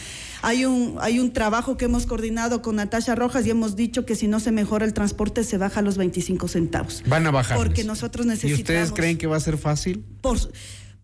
[0.43, 4.17] Hay un, hay un trabajo que hemos coordinado con Natasha Rojas y hemos dicho que
[4.17, 7.05] si no se mejora el transporte se baja a los 25 centavos.
[7.07, 7.57] Van a bajar.
[7.57, 8.59] Porque nosotros necesitamos...
[8.59, 10.05] ¿Y ustedes creen que va a ser fácil?
[10.21, 10.39] Por,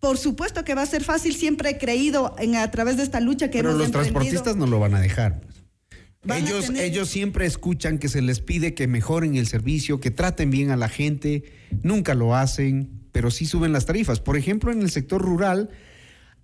[0.01, 3.21] por supuesto que va a ser fácil, siempre he creído en, a través de esta
[3.21, 5.39] lucha que Pero los transportistas no lo van a dejar.
[6.27, 10.51] Ellos, tener- ellos siempre escuchan que se les pide que mejoren el servicio, que traten
[10.51, 11.43] bien a la gente,
[11.81, 14.19] nunca lo hacen, pero sí suben las tarifas.
[14.19, 15.69] Por ejemplo, en el sector rural,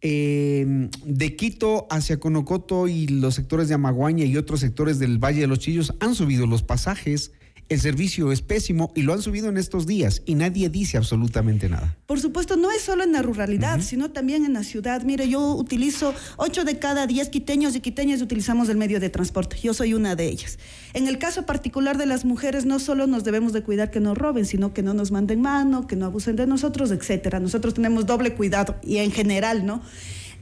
[0.02, 5.42] eh, de Quito hacia Conocoto y los sectores de Amaguaña y otros sectores del Valle
[5.42, 7.34] de los Chillos han subido los pasajes,
[7.68, 11.68] el servicio es pésimo y lo han subido en estos días y nadie dice absolutamente
[11.68, 11.98] nada.
[12.06, 15.02] Por supuesto, no es solo en la ruralidad, sino también en la ciudad.
[15.04, 19.58] Mire, yo utilizo 8 de cada 10 quiteños y quiteñas utilizamos el medio de transporte.
[19.62, 20.60] Yo soy una de ellas.
[20.94, 24.14] En el caso particular de las mujeres, no solo nos debemos de cuidar que no
[24.14, 27.40] roben, sino que no nos manden mano, que no abusen de nosotros, etcétera.
[27.40, 29.82] Nosotros tenemos doble cuidado y en general, ¿no?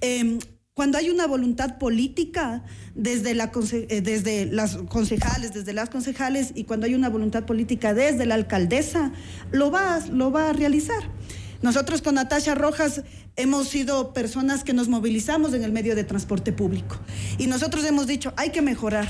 [0.02, 0.40] Em,
[0.74, 2.64] cuando hay una voluntad política
[2.96, 8.26] desde, la, eh, las concejales, desde las concejales, y cuando hay una voluntad política desde
[8.26, 9.12] la alcaldesa,
[9.52, 11.04] lo va, lo va a realizar.
[11.62, 13.04] Nosotros con Natasha Rojas
[13.36, 16.98] hemos sido personas que nos movilizamos en el medio de transporte público.
[17.38, 19.08] Y nosotros hemos dicho, hay que mejorar.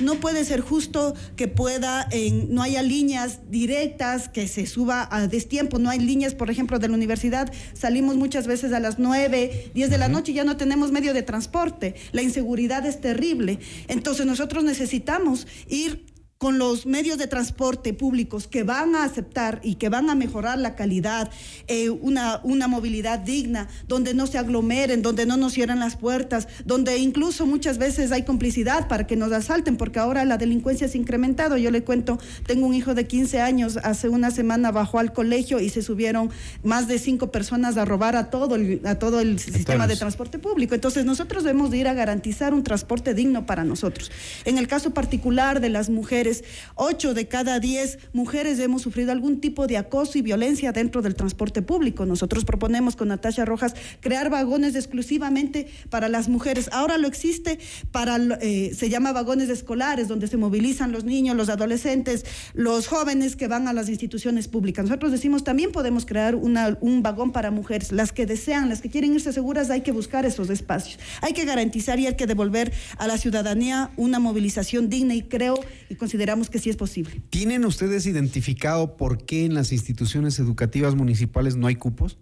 [0.00, 5.26] No puede ser justo que pueda, en- no haya líneas directas, que se suba a
[5.26, 9.70] destiempo, no hay líneas, por ejemplo, de la universidad, salimos muchas veces a las 9,
[9.74, 11.94] 10 de la noche y ya no tenemos medio de transporte.
[12.12, 13.58] La inseguridad es terrible.
[13.88, 16.04] Entonces nosotros necesitamos ir
[16.38, 20.58] con los medios de transporte públicos que van a aceptar y que van a mejorar
[20.58, 21.30] la calidad,
[21.66, 26.46] eh, una, una movilidad digna, donde no se aglomeren, donde no nos cierren las puertas,
[26.64, 30.98] donde incluso muchas veces hay complicidad para que nos asalten, porque ahora la delincuencia se
[30.98, 31.56] ha incrementado.
[31.56, 35.58] Yo le cuento, tengo un hijo de 15 años, hace una semana bajó al colegio
[35.60, 36.30] y se subieron
[36.62, 40.38] más de cinco personas a robar a todo el, a todo el sistema de transporte
[40.38, 40.74] público.
[40.74, 44.10] Entonces nosotros debemos de ir a garantizar un transporte digno para nosotros.
[44.44, 46.25] En el caso particular de las mujeres,
[46.74, 51.14] ocho de cada diez mujeres hemos sufrido algún tipo de acoso y violencia dentro del
[51.14, 52.06] transporte público.
[52.06, 56.68] Nosotros proponemos con Natasha Rojas crear vagones exclusivamente para las mujeres.
[56.72, 57.58] Ahora lo existe
[57.90, 62.24] para, eh, se llama vagones escolares, donde se movilizan los niños, los adolescentes,
[62.54, 64.84] los jóvenes que van a las instituciones públicas.
[64.84, 67.92] Nosotros decimos también podemos crear un vagón para mujeres.
[67.92, 70.98] Las que desean, las que quieren irse seguras, hay que buscar esos espacios.
[71.20, 75.58] Hay que garantizar y hay que devolver a la ciudadanía una movilización digna y creo
[75.88, 77.20] y consideramos que sí es posible.
[77.28, 82.16] ¿Tienen ustedes identificado por qué en las instituciones educativas municipales no hay cupos?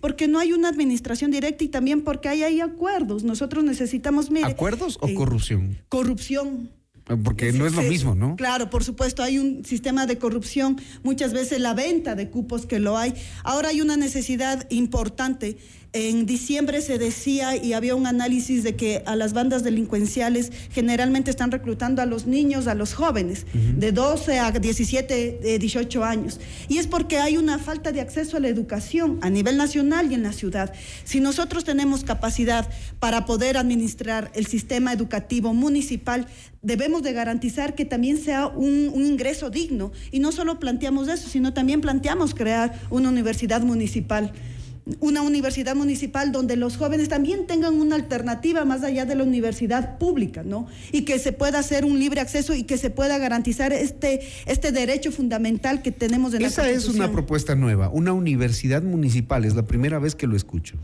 [0.00, 3.24] Porque no hay una administración directa y también porque hay, hay acuerdos.
[3.24, 5.76] Nosotros necesitamos, mire, ¿Acuerdos o eh, corrupción?
[5.88, 6.70] corrupción.
[7.24, 8.36] Porque no es lo mismo, ¿no?
[8.36, 12.78] Claro, por supuesto, hay un sistema de corrupción, muchas veces la venta de cupos que
[12.78, 13.12] lo hay.
[13.42, 15.56] Ahora hay una necesidad importante.
[15.94, 21.30] En diciembre se decía y había un análisis de que a las bandas delincuenciales generalmente
[21.30, 26.40] están reclutando a los niños, a los jóvenes, de 12 a 17, eh, 18 años.
[26.68, 30.14] Y es porque hay una falta de acceso a la educación a nivel nacional y
[30.14, 30.72] en la ciudad.
[31.04, 32.66] Si nosotros tenemos capacidad
[32.98, 36.26] para poder administrar el sistema educativo municipal,
[36.62, 39.92] debemos de garantizar que también sea un, un ingreso digno.
[40.10, 44.32] Y no solo planteamos eso, sino también planteamos crear una universidad municipal
[44.98, 49.98] una universidad municipal donde los jóvenes también tengan una alternativa más allá de la universidad
[49.98, 50.66] pública, ¿no?
[50.90, 54.72] Y que se pueda hacer un libre acceso y que se pueda garantizar este, este
[54.72, 59.54] derecho fundamental que tenemos en la Esa es una propuesta nueva, una universidad municipal, es
[59.54, 60.76] la primera vez que lo escucho.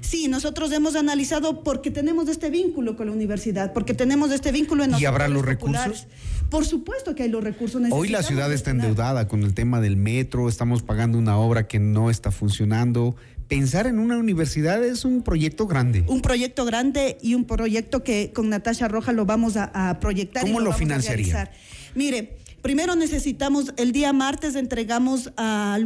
[0.00, 4.84] Sí, nosotros hemos analizado porque tenemos este vínculo con la universidad, porque tenemos este vínculo
[4.84, 6.06] en los ¿Y habrá los populares.
[6.50, 9.96] Por supuesto que hay los recursos Hoy la ciudad está endeudada con el tema del
[9.96, 13.16] metro, estamos pagando una obra que no está funcionando.
[13.48, 16.04] Pensar en una universidad es un proyecto grande.
[16.08, 20.44] un proyecto grande y un proyecto que con Natasha Roja lo vamos a, a proyectar.
[20.44, 21.50] y ¿Cómo lo vamos a financiaría?
[21.94, 25.78] Mire, primero necesitamos, el día martes entregamos a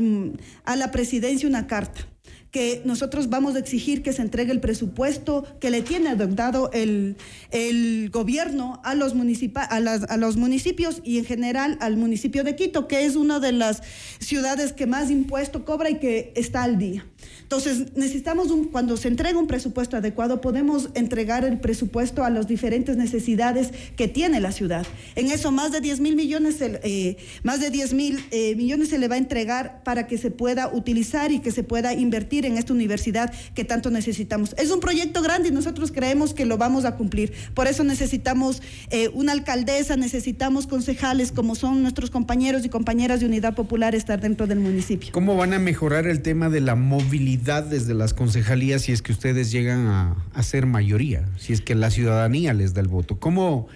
[0.76, 2.06] la presidencia una carta
[2.50, 7.16] que nosotros vamos a exigir que se entregue el presupuesto que le tiene adeudado el,
[7.50, 9.12] el gobierno a los,
[9.54, 13.38] a, las- a los municipios y en general al municipio de Quito, que es una
[13.38, 13.82] de las
[14.18, 17.04] ciudades que más impuesto cobra y que está al día.
[17.48, 22.46] Entonces, necesitamos, un, cuando se entrega un presupuesto adecuado, podemos entregar el presupuesto a las
[22.46, 24.86] diferentes necesidades que tiene la ciudad.
[25.16, 28.98] En eso, más de 10 mil millones, eh, más de 10 mil eh, millones se
[28.98, 32.58] le va a entregar para que se pueda utilizar y que se pueda invertir en
[32.58, 34.54] esta universidad que tanto necesitamos.
[34.58, 37.32] Es un proyecto grande y nosotros creemos que lo vamos a cumplir.
[37.54, 43.26] Por eso necesitamos eh, una alcaldesa, necesitamos concejales como son nuestros compañeros y compañeras de
[43.26, 45.12] Unidad Popular estar dentro del municipio.
[45.12, 49.12] ¿Cómo van a mejorar el tema de la movilidad desde las concejalías si es que
[49.12, 53.18] ustedes llegan a, ser mayoría, si es que la ciudadanía les da el voto?
[53.18, 53.68] ¿Cómo,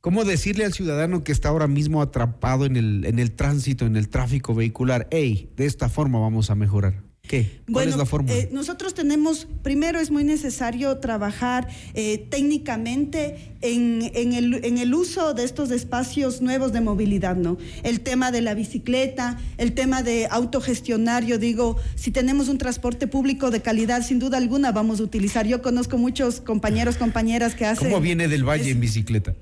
[0.00, 3.96] cómo decirle al ciudadano que está ahora mismo atrapado en el, en el tránsito, en
[3.96, 7.07] el tráfico vehicular, hey, de esta forma vamos a mejorar?
[7.28, 7.60] ¿Qué?
[7.66, 8.34] ¿Cuál Bueno, es la fórmula?
[8.34, 14.94] eh, nosotros tenemos, primero es muy necesario trabajar eh, técnicamente en, en el, en el
[14.94, 17.58] uso de estos espacios nuevos de movilidad, ¿no?
[17.82, 23.06] El tema de la bicicleta, el tema de autogestionar, yo digo, si tenemos un transporte
[23.06, 25.46] público de calidad, sin duda alguna vamos a utilizar.
[25.46, 27.88] Yo conozco muchos compañeros, compañeras que hacen...
[27.90, 29.34] ¿Cómo viene del valle en bicicleta?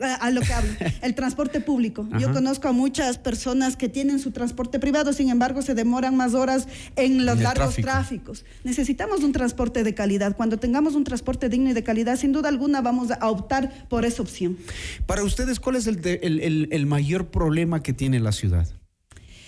[0.00, 0.70] A a lo que hablo,
[1.02, 2.06] el transporte público.
[2.18, 6.34] Yo conozco a muchas personas que tienen su transporte privado, sin embargo, se demoran más
[6.34, 6.66] horas
[6.96, 7.86] en los En largos tráfico.
[7.88, 8.44] tráficos.
[8.64, 10.36] Necesitamos un transporte de calidad.
[10.36, 14.04] Cuando tengamos un transporte digno y de calidad, sin duda alguna vamos a optar por
[14.04, 14.56] esa opción.
[15.06, 18.66] Para ustedes, ¿cuál es el, de- el- el- el mayor problema que tiene la ciudad?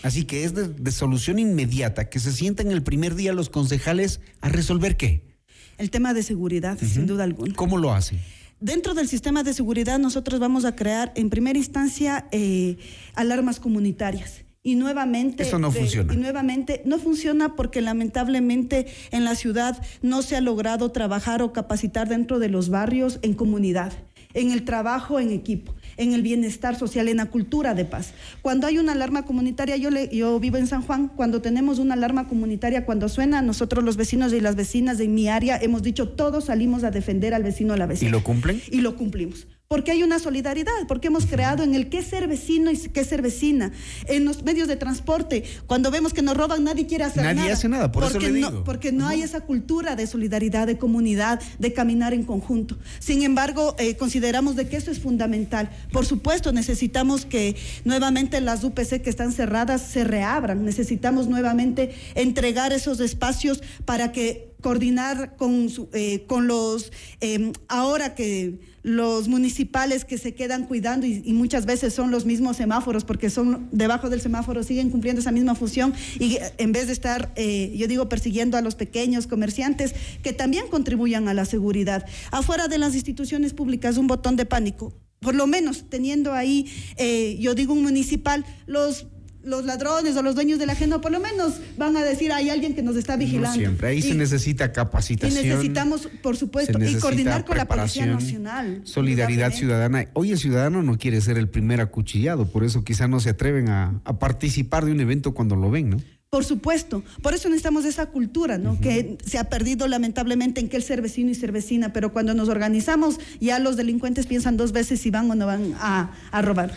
[0.02, 4.20] Así que es de, de solución inmediata, que se sientan el primer día los concejales
[4.40, 5.28] a resolver qué.
[5.76, 7.54] El tema de seguridad, sin duda alguna.
[7.54, 8.18] ¿Cómo lo hacen?
[8.60, 12.76] Dentro del sistema de seguridad nosotros vamos a crear en primera instancia eh,
[13.14, 14.44] alarmas comunitarias.
[14.62, 16.12] Y nuevamente, Eso no funciona.
[16.12, 21.54] y nuevamente no funciona porque lamentablemente en la ciudad no se ha logrado trabajar o
[21.54, 23.94] capacitar dentro de los barrios en comunidad,
[24.34, 28.12] en el trabajo en equipo, en el bienestar social, en la cultura de paz.
[28.42, 31.94] Cuando hay una alarma comunitaria, yo, le- yo vivo en San Juan, cuando tenemos una
[31.94, 36.08] alarma comunitaria, cuando suena, nosotros los vecinos y las vecinas de mi área hemos dicho,
[36.08, 38.60] todos salimos a defender al vecino o a la ¿Y vecina lo cumplen?
[38.70, 39.46] y lo cumplimos.
[39.72, 43.22] Porque hay una solidaridad, porque hemos creado en el qué ser vecino y qué ser
[43.22, 43.70] vecina.
[44.08, 47.52] En los medios de transporte, cuando vemos que nos roban, nadie quiere hacer Nadie nada.
[47.52, 48.64] hace nada, por eso porque le no, digo.
[48.64, 52.78] Porque no hay esa cultura de solidaridad, de comunidad, de caminar en conjunto.
[52.98, 55.70] Sin embargo, eh, consideramos de que eso es fundamental.
[55.92, 57.54] Por supuesto, necesitamos que
[57.84, 60.64] nuevamente las UPC que están cerradas se reabran.
[60.64, 68.58] Necesitamos nuevamente entregar esos espacios para que coordinar con, eh, con los, eh, ahora que
[68.82, 73.28] los municipales que se quedan cuidando y, y muchas veces son los mismos semáforos porque
[73.28, 77.32] son debajo del semáforo, siguen cumpliendo esa misma función y eh, en vez de estar,
[77.36, 82.06] eh, yo digo, persiguiendo a los pequeños comerciantes que también contribuyan a la seguridad.
[82.30, 84.94] Afuera de las instituciones públicas, un botón de pánico.
[85.20, 89.06] Por lo menos teniendo ahí, eh, yo digo, un municipal, los
[89.42, 92.74] los ladrones o los dueños del ajeno por lo menos van a decir hay alguien
[92.74, 93.48] que nos está vigilando.
[93.48, 93.88] No siempre.
[93.88, 95.44] Ahí Y- se necesita y capacitación.
[95.44, 98.82] necesitamos, por supuesto, y coordinar con la Policía Nacional.
[98.84, 100.06] Solidaridad ciudadana.
[100.14, 103.68] Hoy el ciudadano no quiere ser el primer acuchillado, por eso quizá no se atreven
[103.68, 105.96] a, a participar de un evento cuando lo ven, ¿no?
[106.30, 108.80] Por supuesto, por eso necesitamos esa cultura, ¿no?
[108.80, 112.34] Que se ha perdido lamentablemente en que el ser vecino y ser vecina, pero cuando
[112.34, 116.40] nos organizamos ya los delincuentes piensan dos veces si van o no van a, a
[116.42, 116.72] robar.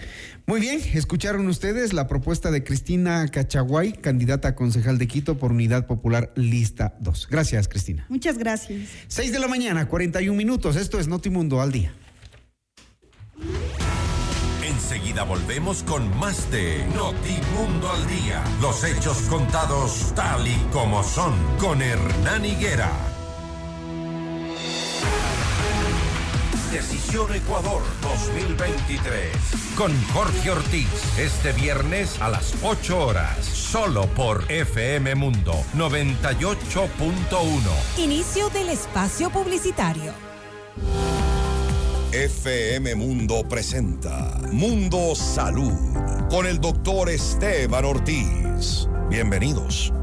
[0.46, 5.54] Muy bien, escucharon ustedes la propuesta de Cristina Cachaguay, candidata a concejal de Quito por
[5.54, 7.28] Unidad Popular Lista 2.
[7.32, 8.06] Gracias, Cristina.
[8.10, 8.89] Muchas gracias.
[9.08, 10.76] 6 de la mañana, 41 minutos.
[10.76, 11.94] Esto es Notimundo al día.
[14.66, 18.44] Enseguida volvemos con más de Notimundo al Día.
[18.62, 22.91] Los hechos contados tal y como son con Hernán Higuera.
[26.74, 29.28] Decisión Ecuador 2023.
[29.78, 30.88] Con Jorge Ortiz.
[31.20, 33.46] Este viernes a las 8 horas.
[33.46, 38.00] Solo por FM Mundo 98.1.
[38.00, 40.14] Inicio del espacio publicitario.
[42.12, 45.78] FM Mundo presenta Mundo Salud
[46.32, 48.88] con el doctor Esteban Ortiz.
[49.12, 49.94] Bienvenidos.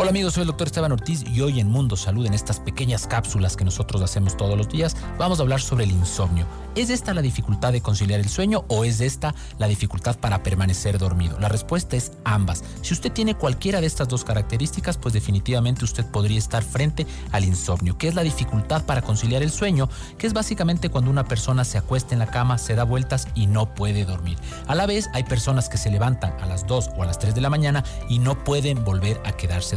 [0.00, 3.06] Hola amigos, soy el doctor Esteban Ortiz y hoy en Mundo Salud, en estas pequeñas
[3.06, 6.46] cápsulas que nosotros hacemos todos los días, vamos a hablar sobre el insomnio.
[6.74, 10.98] ¿Es esta la dificultad de conciliar el sueño o es esta la dificultad para permanecer
[10.98, 11.38] dormido?
[11.38, 12.64] La respuesta es ambas.
[12.80, 17.44] Si usted tiene cualquiera de estas dos características, pues definitivamente usted podría estar frente al
[17.44, 21.62] insomnio, que es la dificultad para conciliar el sueño, que es básicamente cuando una persona
[21.64, 24.38] se acuesta en la cama, se da vueltas y no puede dormir.
[24.66, 27.34] A la vez hay personas que se levantan a las 2 o a las 3
[27.34, 29.76] de la mañana y no pueden volver a quedarse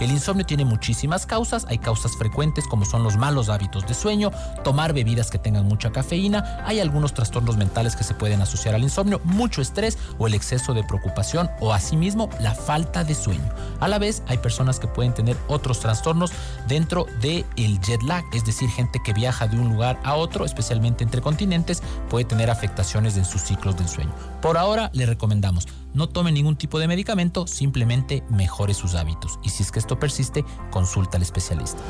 [0.00, 4.30] El insomnio tiene muchísimas causas, hay causas frecuentes como son los malos hábitos de sueño,
[4.64, 8.82] tomar bebidas que tengan mucha cafeína, hay algunos trastornos mentales que se pueden asociar al
[8.82, 13.48] insomnio, mucho estrés o el exceso de preocupación o asimismo la falta de sueño.
[13.80, 16.32] A la vez hay personas que pueden tener otros trastornos
[16.68, 20.44] dentro del el jet lag, es decir, gente que viaja de un lugar a otro,
[20.44, 24.12] especialmente entre continentes, puede tener afectaciones en sus ciclos del sueño.
[24.40, 25.66] Por ahora le recomendamos
[25.96, 29.40] no tome ningún tipo de medicamento, simplemente mejore sus hábitos.
[29.42, 31.80] Y si es que esto persiste, consulta al especialista.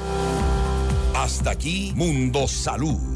[1.15, 3.16] Hasta aquí Mundo Salud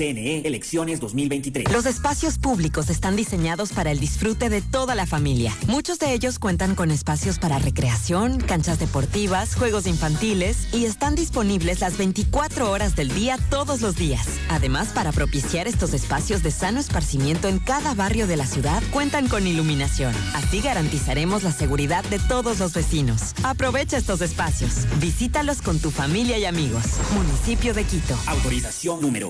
[0.01, 1.71] CNE, elecciones 2023.
[1.71, 5.55] Los espacios públicos están diseñados para el disfrute de toda la familia.
[5.67, 11.81] Muchos de ellos cuentan con espacios para recreación, canchas deportivas, juegos infantiles y están disponibles
[11.81, 14.27] las 24 horas del día todos los días.
[14.49, 19.27] Además, para propiciar estos espacios de sano esparcimiento en cada barrio de la ciudad, cuentan
[19.27, 20.15] con iluminación.
[20.33, 23.35] Así garantizaremos la seguridad de todos los vecinos.
[23.43, 24.87] Aprovecha estos espacios.
[24.99, 26.85] Visítalos con tu familia y amigos.
[27.13, 28.17] Municipio de Quito.
[28.25, 29.29] Autorización número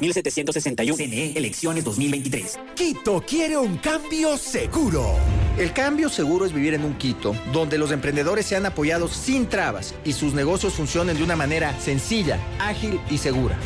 [0.51, 0.97] 1761.
[0.97, 2.59] CNE, elecciones 2023.
[2.75, 5.15] Quito quiere un cambio seguro.
[5.57, 9.93] El cambio seguro es vivir en un Quito donde los emprendedores sean apoyados sin trabas
[10.05, 13.57] y sus negocios funcionen de una manera sencilla, ágil y segura.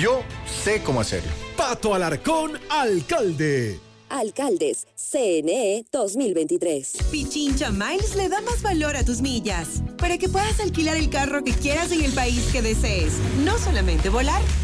[0.00, 0.22] Yo
[0.64, 1.30] sé cómo hacerlo.
[1.56, 3.78] Pato Alarcón, alcalde.
[4.08, 6.98] Alcaldes, CNE 2023.
[7.10, 11.42] Pichincha Miles le da más valor a tus millas para que puedas alquilar el carro
[11.42, 13.14] que quieras en el país que desees.
[13.44, 14.40] No solamente volar,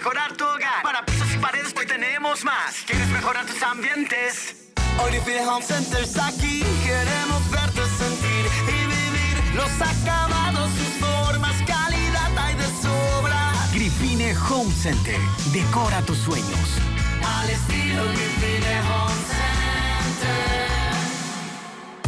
[0.00, 0.82] mejorar tu hogar.
[0.82, 2.84] Para pisos y paredes hoy tenemos más.
[2.86, 4.72] ¿Quieres mejorar tus ambientes?
[4.98, 6.64] Hoy Grifine Home Center está aquí.
[6.82, 13.52] Queremos verte sentir y vivir los acabados, sus formas, calidad hay de sobra.
[13.74, 15.20] Grifine Home Center.
[15.52, 16.68] Decora tus sueños.
[17.22, 20.59] Al estilo Grifine Home Center.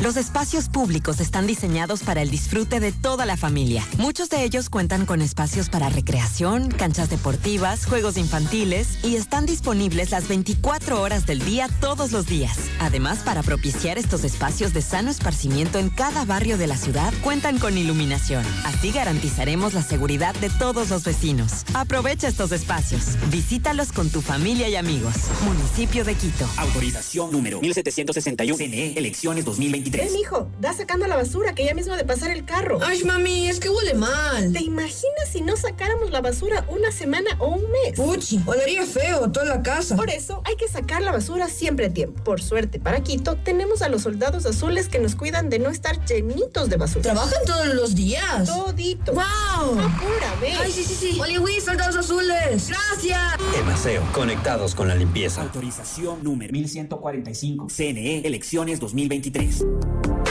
[0.03, 3.87] Los espacios públicos están diseñados para el disfrute de toda la familia.
[3.99, 10.11] Muchos de ellos cuentan con espacios para recreación, canchas deportivas, juegos infantiles y están disponibles
[10.11, 12.59] las 24 horas del día todos los días.
[12.81, 17.61] Además, para propiciar estos espacios de sano esparcimiento en cada barrio de la ciudad, cuentan
[17.61, 18.45] con iluminación.
[18.65, 21.63] Así garantizaremos la seguridad de todos los vecinos.
[21.75, 23.17] Aprovecha estos espacios.
[23.31, 25.15] Visítalos con tu familia y amigos.
[25.45, 26.49] Municipio de Quito.
[26.57, 28.57] Autorización número 1761.
[28.57, 29.92] CNE, elecciones 2023.
[29.93, 32.79] Ven, hijo, da sacando la basura que ya mismo de pasar el carro.
[32.83, 34.51] Ay, mami, es que huele mal.
[34.53, 37.95] ¿Te imaginas si no sacáramos la basura una semana o un mes?
[37.97, 39.95] Puchi, olería feo toda la casa.
[39.97, 42.25] Por eso hay que sacar la basura siempre a tiempo.
[42.25, 46.03] Por suerte, para Quito tenemos a los soldados azules que nos cuidan de no estar
[46.07, 47.03] llenitos de basura.
[47.03, 48.47] ¿Trabajan todos los días?
[48.47, 49.13] Todito.
[49.13, 49.79] ¡Wow!
[49.79, 50.57] Apúrame.
[50.59, 51.21] Ay, sí, sí, sí.
[51.21, 52.69] Oli, soldados azules.
[52.69, 53.21] Gracias.
[53.61, 55.43] Emaseo, conectados con la limpieza.
[55.43, 57.67] Autorización número 1145.
[57.69, 59.65] CNE, elecciones 2023.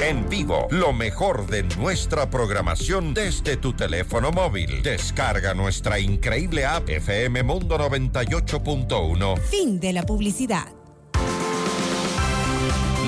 [0.02, 4.82] En vivo, lo mejor de nuestra programación desde tu teléfono móvil.
[4.82, 9.40] Descarga nuestra increíble app FM Mundo 98.1.
[9.40, 10.68] Fin de la publicidad.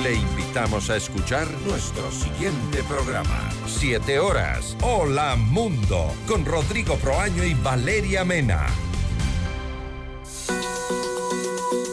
[0.04, 3.50] Le invitamos a escuchar nuestro siguiente programa.
[3.66, 4.76] Siete horas.
[4.82, 6.12] Hola Mundo.
[6.28, 8.66] Con Rodrigo Proaño y Valeria Mena.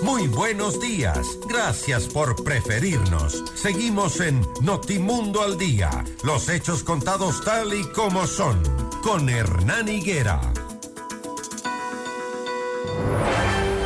[0.04, 1.38] Muy buenos días.
[1.48, 3.44] Gracias por preferirnos.
[3.56, 5.90] Seguimos en Notimundo al Día.
[6.24, 8.62] Los hechos contados tal y como son.
[9.04, 10.42] Con Hernán Higuera.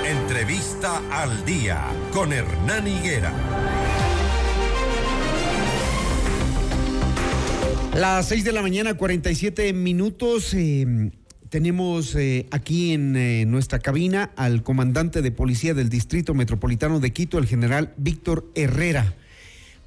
[0.05, 1.83] Entrevista al Día.
[2.13, 3.33] Con Hernán Higuera.
[7.93, 10.53] Las 6 de la mañana, 47 minutos.
[10.53, 11.11] eh,
[11.55, 17.13] tenemos eh, aquí en eh, nuestra cabina al comandante de policía del Distrito Metropolitano de
[17.13, 19.13] Quito, el general Víctor Herrera.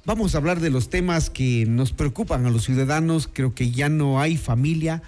[0.03, 3.29] Vamos a hablar de los temas que nos preocupan a los ciudadanos.
[3.31, 5.03] Creo que ya no hay familia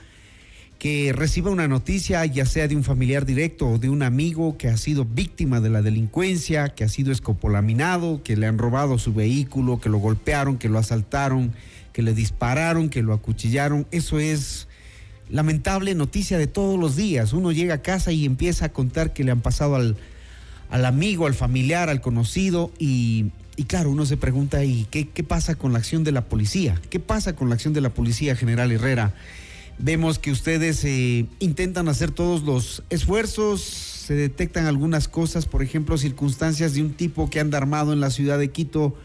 [0.77, 4.67] que reciba una noticia, ya sea de un familiar directo o de un amigo que
[4.67, 9.15] ha sido víctima de la delincuencia, que ha sido escopolaminado, que le han robado su
[9.15, 11.53] vehículo, que lo golpearon, que lo asaltaron,
[11.91, 13.87] que le dispararon, que lo acuchillaron.
[13.89, 14.67] Eso es
[15.31, 17.33] lamentable noticia de todos los días.
[17.33, 19.95] Uno llega a casa y empieza a contar que le han pasado al,
[20.69, 23.31] al amigo, al familiar, al conocido y,
[23.67, 26.79] claro, uno se pregunta, ¿y qué, qué pasa con la acción de la policía?
[26.89, 29.13] ¿Qué pasa con la acción de la policía, general Herrera?
[29.77, 35.97] Vemos que ustedes eh, intentan hacer todos los esfuerzos, se detectan algunas cosas, por ejemplo,
[35.97, 38.95] circunstancias de un tipo que anda armado en la ciudad de Quito,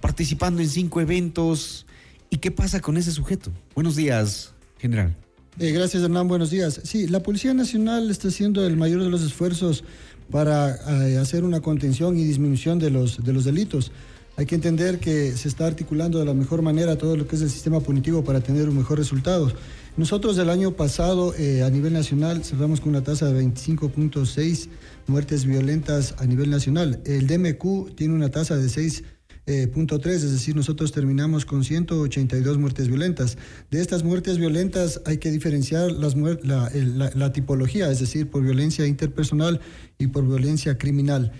[0.00, 1.86] participando en cinco eventos.
[2.30, 3.52] ¿Y qué pasa con ese sujeto?
[3.74, 5.16] Buenos días, general.
[5.58, 6.28] Eh, gracias, Hernán.
[6.28, 6.80] Buenos días.
[6.84, 9.84] Sí, la Policía Nacional está haciendo el mayor de los esfuerzos
[10.30, 10.76] para
[11.06, 13.92] eh, hacer una contención y disminución de los, de los delitos.
[14.36, 17.42] Hay que entender que se está articulando de la mejor manera todo lo que es
[17.42, 19.52] el sistema punitivo para tener un mejor resultado.
[19.98, 24.68] Nosotros el año pasado eh, a nivel nacional cerramos con una tasa de 25.6
[25.06, 27.02] muertes violentas a nivel nacional.
[27.04, 29.04] El DMQ tiene una tasa de 6
[29.44, 33.36] eh, punto 3, es decir, nosotros terminamos con 182 muertes violentas.
[33.70, 39.60] De estas muertes violentas hay que diferenciar la, tipología, es decir, por violencia interpersonal
[39.98, 41.32] y por violencia criminal.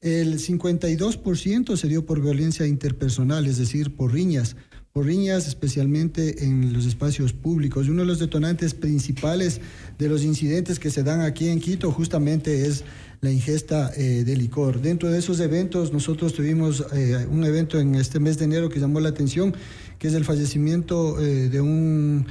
[0.00, 4.54] El 52% se dio por violencia interpersonal, es decir, por riñas
[4.98, 7.88] por riñas, especialmente en los espacios públicos.
[7.88, 9.60] Uno de los detonantes principales
[9.96, 12.82] de los incidentes que se dan aquí en Quito justamente es
[13.20, 14.80] la ingesta eh, de licor.
[14.80, 18.78] Dentro de esos eventos, nosotros tuvimos eh, un evento en este mes de enero que
[18.78, 19.54] llamó la atención,
[19.98, 22.26] que es el fallecimiento eh, de un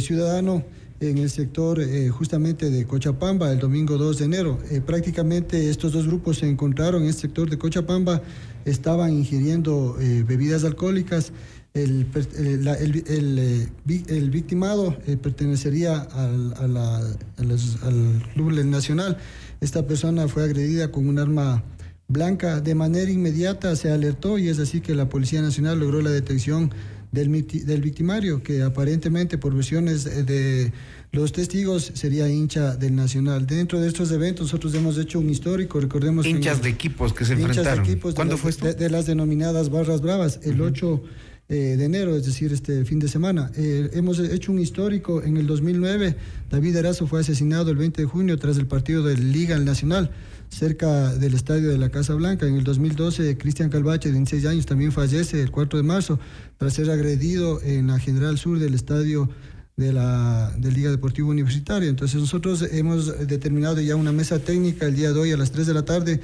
[0.00, 0.64] ciudadano
[0.98, 4.58] en el sector justamente de Cochapamba el domingo 2 de enero.
[4.84, 8.20] prácticamente estos dos grupos se encontraron en el sector de Cochapamba,
[8.64, 9.96] estaban ingiriendo
[10.26, 11.30] bebidas alcohólicas.
[11.76, 12.06] El,
[12.36, 13.70] el,
[14.08, 19.18] el, victimado pertenecería al, al Club Nacional
[19.60, 21.64] esta persona fue agredida con un arma
[22.08, 22.60] blanca.
[22.60, 26.72] De manera inmediata se alertó y es así que la Policía Nacional logró la detección
[27.12, 30.72] del, del victimario, que aparentemente por versiones de
[31.12, 33.46] los testigos sería hincha del Nacional.
[33.46, 36.26] Dentro de estos eventos nosotros hemos hecho un histórico, recordemos...
[36.26, 37.84] Hinchas de equipos que se enfrentaron.
[37.84, 38.70] De equipos ¿Cuándo fue esto?
[38.70, 41.08] De, las denominadas barras bravas, el 8 eh,
[41.54, 43.52] de enero, es decir, este fin de semana.
[43.56, 46.16] Eh, hemos hecho un histórico en el 2009.
[46.50, 50.10] David Erazo fue asesinado el 20 de junio tras el partido de Liga Nacional
[50.48, 52.46] cerca del estadio de la Casa Blanca.
[52.46, 56.18] En el 2012, Cristian Calvache, de 26 años, también fallece el 4 de marzo
[56.56, 59.28] tras ser agredido en la General Sur del estadio
[59.76, 61.88] de la del Liga Deportiva Universitaria.
[61.88, 65.66] Entonces nosotros hemos determinado ya una mesa técnica el día de hoy a las 3
[65.66, 66.20] de la tarde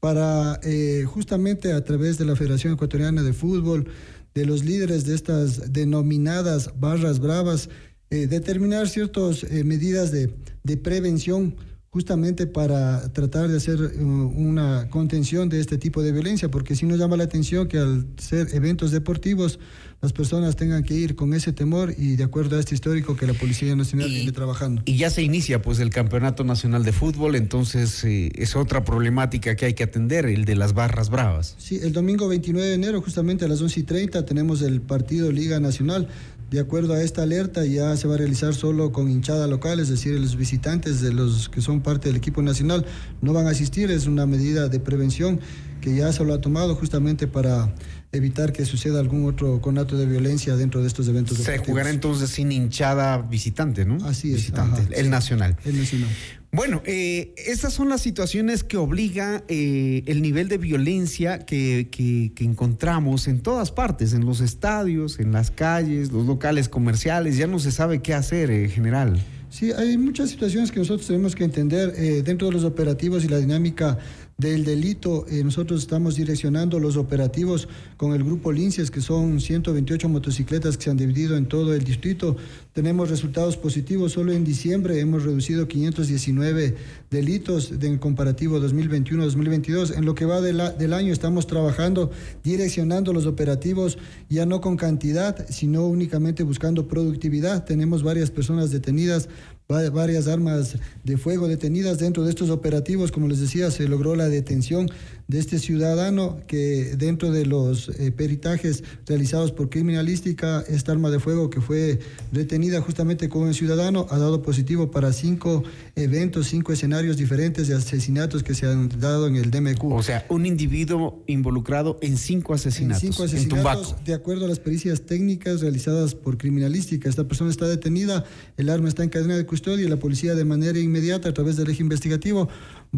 [0.00, 3.86] para eh, justamente a través de la Federación Ecuatoriana de Fútbol,
[4.34, 7.68] de los líderes de estas denominadas barras bravas,
[8.10, 11.56] eh, determinar ciertas eh, medidas de, de, prevención
[11.94, 16.86] justamente para tratar de hacer uh, una contención de este tipo de violencia, porque si
[16.86, 19.60] nos llama la atención que al ser eventos deportivos
[20.02, 23.28] las personas tengan que ir con ese temor y de acuerdo a este histórico que
[23.28, 24.82] la Policía Nacional viene trabajando.
[24.84, 29.54] Y ya se inicia pues el Campeonato Nacional de Fútbol, entonces eh, es otra problemática
[29.54, 31.54] que hay que atender, el de las barras bravas.
[31.58, 35.30] Sí, el domingo 29 de enero, justamente a las 11 y 30, tenemos el partido
[35.30, 36.08] Liga Nacional.
[36.54, 39.88] De acuerdo a esta alerta, ya se va a realizar solo con hinchada local, es
[39.88, 42.86] decir, los visitantes de los que son parte del equipo nacional
[43.22, 45.40] no van a asistir, es una medida de prevención
[45.80, 47.74] que ya se lo ha tomado justamente para
[48.14, 51.38] evitar que suceda algún otro conato de violencia dentro de estos eventos.
[51.38, 54.04] Se jugará entonces sin hinchada visitante, ¿no?
[54.06, 54.36] Así es.
[54.36, 55.56] Visitante, el nacional.
[55.64, 56.08] El nacional.
[56.54, 62.44] Bueno, eh, estas son las situaciones que obliga eh, el nivel de violencia que, que,
[62.44, 67.58] encontramos en todas partes, en los estadios, en las calles, los locales comerciales, ya no
[67.58, 69.20] se sabe qué hacer en general.
[69.50, 73.28] Sí, hay muchas situaciones que nosotros tenemos que entender eh, dentro de los operativos y
[73.28, 73.98] la dinámica
[74.38, 75.26] del delito.
[75.28, 80.84] Eh, nosotros estamos direccionando los operativos con el grupo Lincias, que son 128 motocicletas que
[80.84, 82.36] se han dividido en todo el distrito.
[82.72, 84.12] Tenemos resultados positivos.
[84.12, 86.74] Solo en diciembre hemos reducido 519
[87.10, 89.96] delitos en comparativo 2021-2022.
[89.96, 92.10] En lo que va del año estamos trabajando,
[92.42, 97.64] direccionando los operativos ya no con cantidad, sino únicamente buscando productividad.
[97.64, 99.28] Tenemos varias personas detenidas
[99.68, 103.10] varias armas de fuego detenidas dentro de estos operativos.
[103.12, 104.88] Como les decía, se logró la detención
[105.28, 111.18] de este ciudadano que dentro de los eh, peritajes realizados por criminalística, esta arma de
[111.18, 111.98] fuego que fue
[112.30, 115.62] detenida justamente con un ciudadano ha dado positivo para cinco
[115.96, 119.84] eventos, cinco escenarios diferentes de asesinatos que se han dado en el DMQ.
[119.84, 123.02] O sea, un individuo involucrado en cinco asesinatos.
[123.02, 127.08] En cinco asesinatos, de acuerdo a las pericias técnicas realizadas por criminalística.
[127.08, 128.24] Esta persona está detenida,
[128.56, 131.56] el arma está en cadena de custodia y la policía de manera inmediata a través
[131.56, 132.48] del eje investigativo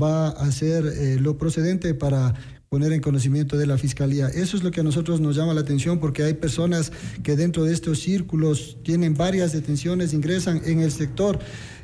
[0.01, 2.35] va a hacer eh, lo procedente para
[2.69, 4.29] poner en conocimiento de la Fiscalía.
[4.29, 6.93] Eso es lo que a nosotros nos llama la atención porque hay personas
[7.23, 11.39] que dentro de estos círculos tienen varias detenciones, ingresan en el sector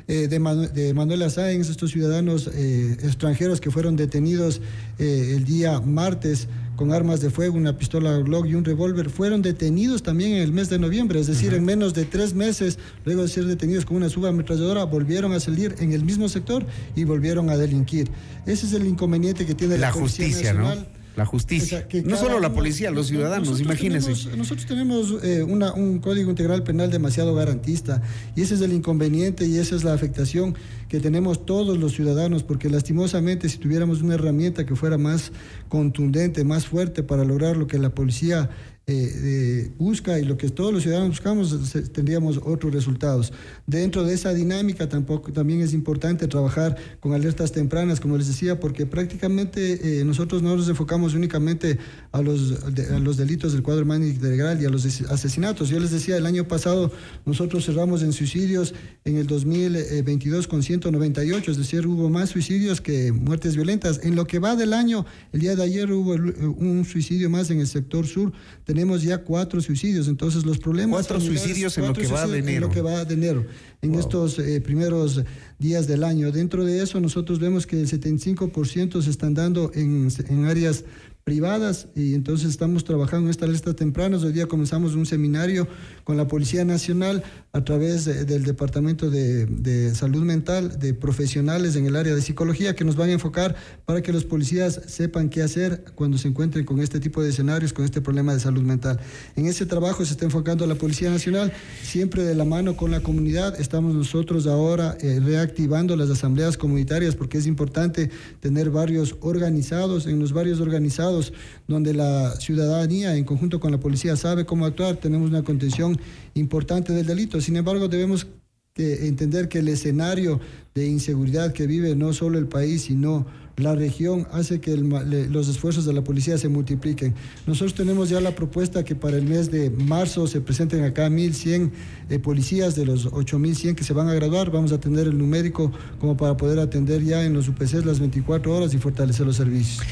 [0.07, 4.61] eh, de, Manuel Sáenz, estos ciudadanos eh, extranjeros que fueron detenidos
[4.99, 10.01] el día martes con armas de fuego, una pistola Glock y un revólver, fueron detenidos
[10.03, 13.27] también en el mes de noviembre, es decir, en menos de tres meses, luego de
[13.27, 16.65] ser detenidos con una subametralladora, volvieron a salir en el mismo sector
[16.95, 18.09] y volvieron a delinquir.
[18.45, 20.87] Ese es el inconveniente que tiene la, La justicia, Nacional.
[20.91, 21.03] ¿no?
[21.15, 21.77] La justicia.
[21.77, 24.13] O sea, que no solo la uno- policía, los ciudadanos, nosotros imagínense.
[24.15, 28.01] tenemos- nosotros tenemos eh, una- un código integral penal demasiado garantista
[28.35, 30.55] y ese es el inconveniente y esa es la afectación
[30.93, 35.31] que tenemos todos los ciudadanos porque lastimosamente si tuviéramos una herramienta que fuera más
[35.67, 38.51] contundente, más fuerte para lograr lo que la policía
[38.85, 43.31] eh, eh, busca y lo que todos los ciudadanos buscamos, tendríamos otros resultados.
[43.65, 48.59] Dentro de esa dinámica tampoco, también es importante trabajar con alertas tempranas, como les decía,
[48.59, 51.77] porque prácticamente eh, nosotros no nos enfocamos únicamente
[52.11, 55.69] a los, a los delitos del cuadro humano integral y a los as- asesinatos.
[55.69, 56.91] Yo les decía, el año pasado
[57.25, 58.73] nosotros cerramos en suicidios
[59.05, 64.01] en el 2022 con 198, es decir, hubo más suicidios que muertes violentas.
[64.03, 67.49] En lo que va del año, el día de ayer hubo el- un suicidio más
[67.49, 68.33] en el sector sur,
[68.65, 71.07] tenemos ya cuatro suicidios, entonces los problemas...
[71.07, 72.67] Cuatro suicidios en lo cuatro que va de suicidios en enero.
[72.67, 73.45] lo que va de enero,
[73.81, 75.23] en estos eh, primeros
[75.59, 76.31] días del año.
[76.31, 80.83] Dentro de eso nosotros vemos que el 75% se están dando en, en áreas
[81.23, 84.23] privadas y entonces estamos trabajando en estas listas tempranas.
[84.23, 85.67] Hoy día comenzamos un seminario
[86.03, 87.23] con la Policía Nacional
[87.53, 92.21] a través de- del Departamento de, de Salud Mental, de profesionales en el área de
[92.21, 96.27] psicología que nos van a enfocar para que los policías sepan qué hacer cuando se
[96.27, 98.99] encuentren con este tipo de escenarios, con este problema de salud mental.
[99.35, 103.01] En ese trabajo se está enfocando la Policía Nacional, siempre de la mano con la
[103.01, 103.59] comunidad.
[103.61, 110.19] Estamos nosotros ahora eh, reactivando las asambleas comunitarias porque es importante tener barrios organizados, en
[110.19, 111.33] los barrios organizados
[111.67, 115.92] donde la ciudadanía en conjunto con la policía sabe cómo actuar, tenemos una contención
[116.33, 117.41] importante del delito.
[117.41, 118.27] Sin embargo, debemos
[118.73, 120.39] que entender que el escenario
[120.73, 123.25] de inseguridad que vive no solo el país, sino
[123.55, 127.13] la región, hace que los esfuerzos de la policía se multipliquen.
[127.45, 131.69] Nosotros tenemos ya la propuesta que para el mes de marzo se presenten acá 1.100
[132.09, 134.49] eh, policías de los 8.100 que se van a graduar.
[134.49, 138.55] Vamos a tener el numérico como para poder atender ya en los UPCs las 24
[138.55, 139.85] horas y fortalecer los servicios.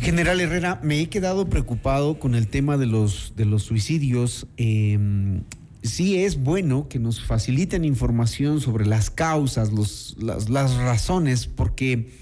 [0.00, 4.46] General Herrera, me he quedado preocupado con el tema de los, de los suicidios.
[4.56, 4.98] Eh,
[5.82, 12.12] sí es bueno que nos faciliten información sobre las causas, los, las, las razones, porque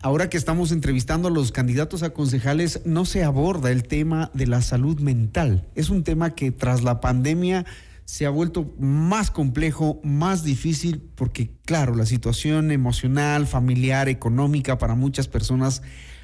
[0.00, 4.46] ahora que estamos entrevistando a los candidatos a concejales, no se aborda el tema de
[4.46, 5.68] la salud mental.
[5.74, 7.66] Es un tema que tras la pandemia
[8.04, 14.94] se ha vuelto más complejo, más difícil, porque claro, la situación emocional, familiar, económica para
[14.94, 15.82] muchas personas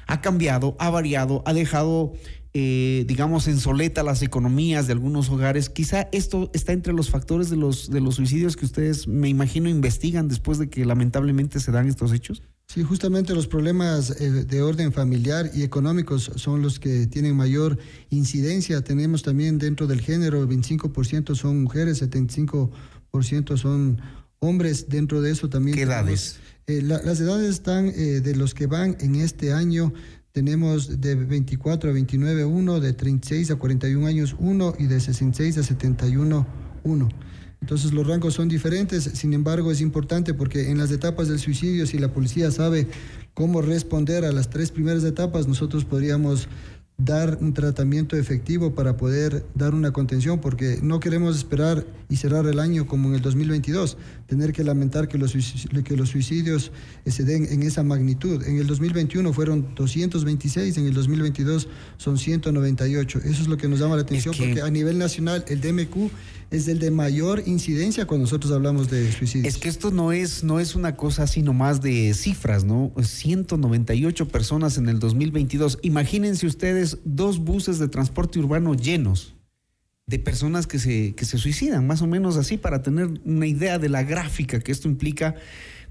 [0.09, 2.13] ha cambiado, ha variado, ha dejado,
[2.53, 5.69] eh, digamos, en soleta las economías de algunos hogares.
[5.69, 9.69] Quizá esto está entre los factores de los, de los suicidios que ustedes, me imagino,
[9.69, 12.41] investigan después de que lamentablemente se dan estos hechos.
[12.65, 17.77] Sí, justamente los problemas eh, de orden familiar y económicos son los que tienen mayor
[18.09, 18.83] incidencia.
[18.83, 24.01] Tenemos también dentro del género, el 25% son mujeres, 75% son
[24.39, 24.89] hombres.
[24.89, 25.77] Dentro de eso también...
[25.77, 26.39] ¿Qué edades?
[26.69, 29.91] Eh, la- las edades están eh, de los que van en este año.
[30.31, 35.57] Tenemos de 24 a 29 uno, de 36 a 41 años uno y de 66
[35.57, 36.45] a 71
[36.83, 37.09] uno.
[37.61, 41.85] Entonces los rangos son diferentes, sin embargo es importante porque en las etapas del suicidio,
[41.87, 42.87] si la policía sabe
[43.33, 46.47] cómo responder a las tres primeras etapas, nosotros podríamos
[46.99, 52.45] dar un tratamiento efectivo para poder dar una contención, porque no queremos esperar y cerrar
[52.45, 53.97] el año como en el 2022,
[54.27, 55.33] tener que lamentar que los,
[55.85, 56.71] que los suicidios
[57.05, 58.43] eh, se den en esa magnitud.
[58.45, 63.19] En el 2021 fueron 226, en el 2022 son 198.
[63.19, 66.11] Eso es lo que nos llama la atención, que- porque a nivel nacional el DMQ
[66.51, 69.53] es el de mayor incidencia cuando nosotros hablamos de suicidios.
[69.53, 72.91] Es que esto no es, no es una cosa así nomás de cifras, ¿no?
[73.01, 75.79] 198 personas en el 2022.
[75.83, 79.35] Imagínense ustedes dos buses de transporte urbano llenos
[80.07, 83.77] de personas que se, que se suicidan, más o menos así, para tener una idea
[83.77, 85.35] de la gráfica que esto implica,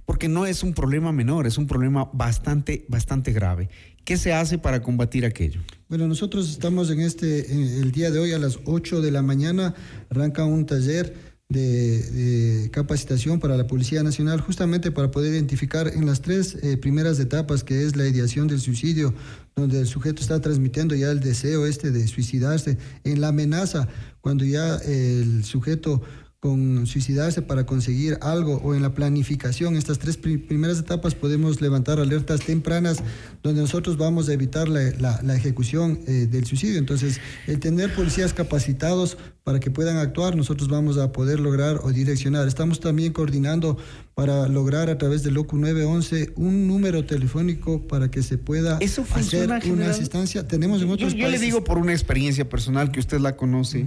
[0.06, 3.68] porque no es un problema menor, es un problema bastante, bastante grave.
[4.08, 5.60] ¿Qué se hace para combatir aquello?
[5.90, 9.74] Bueno, nosotros estamos en este, el día de hoy a las 8 de la mañana,
[10.08, 11.14] arranca un taller
[11.50, 16.78] de, de capacitación para la Policía Nacional, justamente para poder identificar en las tres eh,
[16.78, 19.12] primeras etapas, que es la ideación del suicidio,
[19.54, 23.88] donde el sujeto está transmitiendo ya el deseo este de suicidarse, en la amenaza,
[24.22, 26.00] cuando ya el sujeto
[26.40, 31.60] con suicidarse para conseguir algo o en la planificación, estas tres pri- primeras etapas podemos
[31.60, 32.98] levantar alertas tempranas
[33.42, 36.78] donde nosotros vamos a evitar la, la- la ejecución eh, del suicidio.
[36.78, 41.90] Entonces, el tener policías capacitados para que puedan actuar, nosotros vamos a poder lograr o
[41.90, 42.46] direccionar.
[42.46, 43.76] Estamos también coordinando
[44.14, 49.04] para lograr a través del OCU 911 un número telefónico para que se pueda ¿Eso
[49.12, 49.90] hacer una general?
[49.90, 50.46] asistencia.
[50.46, 53.34] Tenemos en Yo, otros yo le países- digo por una experiencia personal que usted la
[53.34, 53.86] conoce.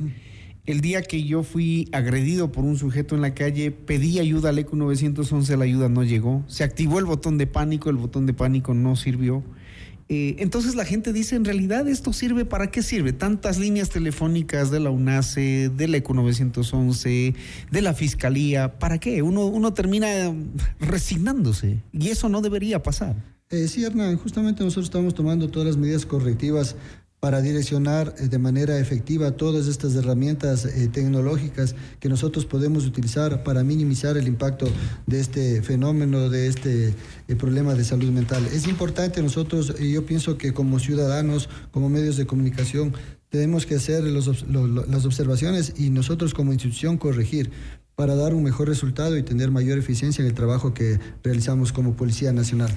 [0.65, 4.59] El día que yo fui agredido por un sujeto en la calle, pedí ayuda al
[4.59, 6.43] ECU 911, la ayuda no llegó.
[6.47, 9.43] Se activó el botón de pánico, el botón de pánico no sirvió.
[10.07, 13.11] Eh, entonces la gente dice, en realidad esto sirve, ¿para qué sirve?
[13.11, 17.33] Tantas líneas telefónicas de la UNACE, del ECU 911,
[17.71, 19.23] de la Fiscalía, ¿para qué?
[19.23, 20.07] Uno, uno termina
[20.79, 23.15] resignándose y eso no debería pasar.
[23.51, 26.77] Eh, sí, Hernán, justamente nosotros estamos tomando todas las medidas correctivas
[27.21, 33.43] para direccionar eh, de manera efectiva todas estas herramientas eh, tecnológicas que nosotros podemos utilizar
[33.43, 34.67] para minimizar el impacto
[35.05, 36.95] de este fenómeno, de este
[37.27, 38.43] eh, problema de salud mental.
[38.51, 42.93] Es importante nosotros, y yo pienso que como ciudadanos, como medios de comunicación,
[43.29, 47.51] tenemos que hacer las observaciones y nosotros como institución corregir
[48.01, 51.93] para dar un mejor resultado y tener mayor eficiencia en el trabajo que realizamos como
[51.93, 52.73] Policía Nacional.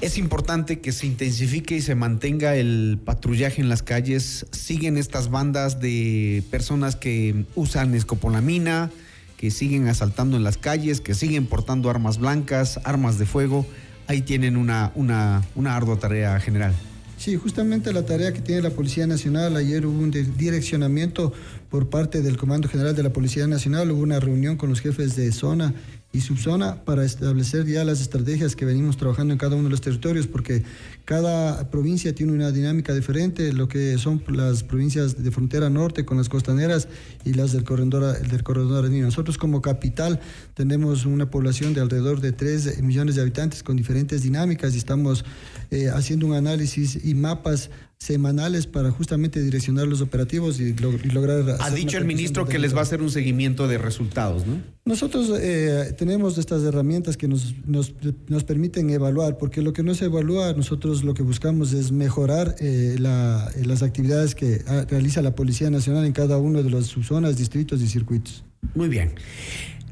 [0.00, 4.44] Es importante que se intensifique y se mantenga el patrullaje en las calles.
[4.50, 8.90] Siguen estas bandas de personas que usan escopolamina,
[9.36, 13.64] que siguen asaltando en las calles, que siguen portando armas blancas, armas de fuego.
[14.08, 16.74] Ahí tienen una, una, una ardua tarea general.
[17.16, 21.32] Sí, justamente la tarea que tiene la Policía Nacional, ayer hubo un direccionamiento
[21.70, 25.16] por parte del Comando General de la Policía Nacional, hubo una reunión con los jefes
[25.16, 25.72] de zona
[26.12, 29.82] y subzona para establecer ya las estrategias que venimos trabajando en cada uno de los
[29.82, 30.62] territorios, porque
[31.04, 36.16] cada provincia tiene una dinámica diferente, lo que son las provincias de frontera norte con
[36.16, 36.88] las costaneras
[37.24, 38.90] y las del corredor, del corredor.
[38.90, 40.20] Nosotros como capital
[40.54, 45.24] tenemos una población de alrededor de 3 millones de habitantes con diferentes dinámicas y estamos
[45.70, 51.08] eh, haciendo un análisis y mapas semanales para justamente direccionar los operativos y, lo- y
[51.10, 51.56] lograr...
[51.60, 54.60] Ha dicho el ministro que les va a hacer un seguimiento de resultados, ¿no?
[54.84, 57.94] Nosotros eh, tenemos estas herramientas que nos, nos,
[58.28, 62.54] nos permiten evaluar, porque lo que no se evalúa, nosotros lo que buscamos es mejorar
[62.60, 66.70] eh, la- eh, las actividades que ah, realiza la Policía Nacional en cada uno de
[66.70, 68.44] las subzonas, distritos y circuitos.
[68.74, 69.14] Muy bien.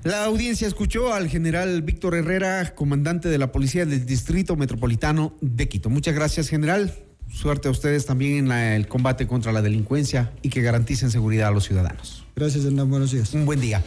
[0.05, 5.67] La audiencia escuchó al general Víctor Herrera, comandante de la Policía del Distrito Metropolitano de
[5.69, 5.89] Quito.
[5.89, 6.93] Muchas gracias, general.
[7.33, 11.49] Suerte a ustedes también en la- el combate contra la delincuencia y que garanticen seguridad
[11.49, 12.25] a los ciudadanos.
[12.37, 12.89] Gracias, Hernán.
[12.89, 13.35] Buenos días.
[13.35, 13.83] Un buen día.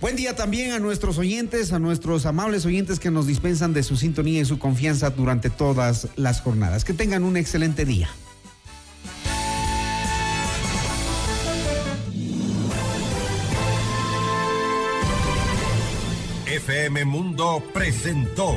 [0.00, 3.96] Buen día también a nuestros oyentes, a nuestros amables oyentes que nos dispensan de su
[3.96, 6.84] sintonía y su confianza durante todas las jornadas.
[6.84, 8.08] Que tengan un excelente día.
[16.46, 18.56] FM Mundo presentó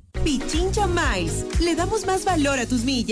[0.23, 1.45] Pichincha Miles.
[1.59, 3.09] Le damos más valor a tus millas.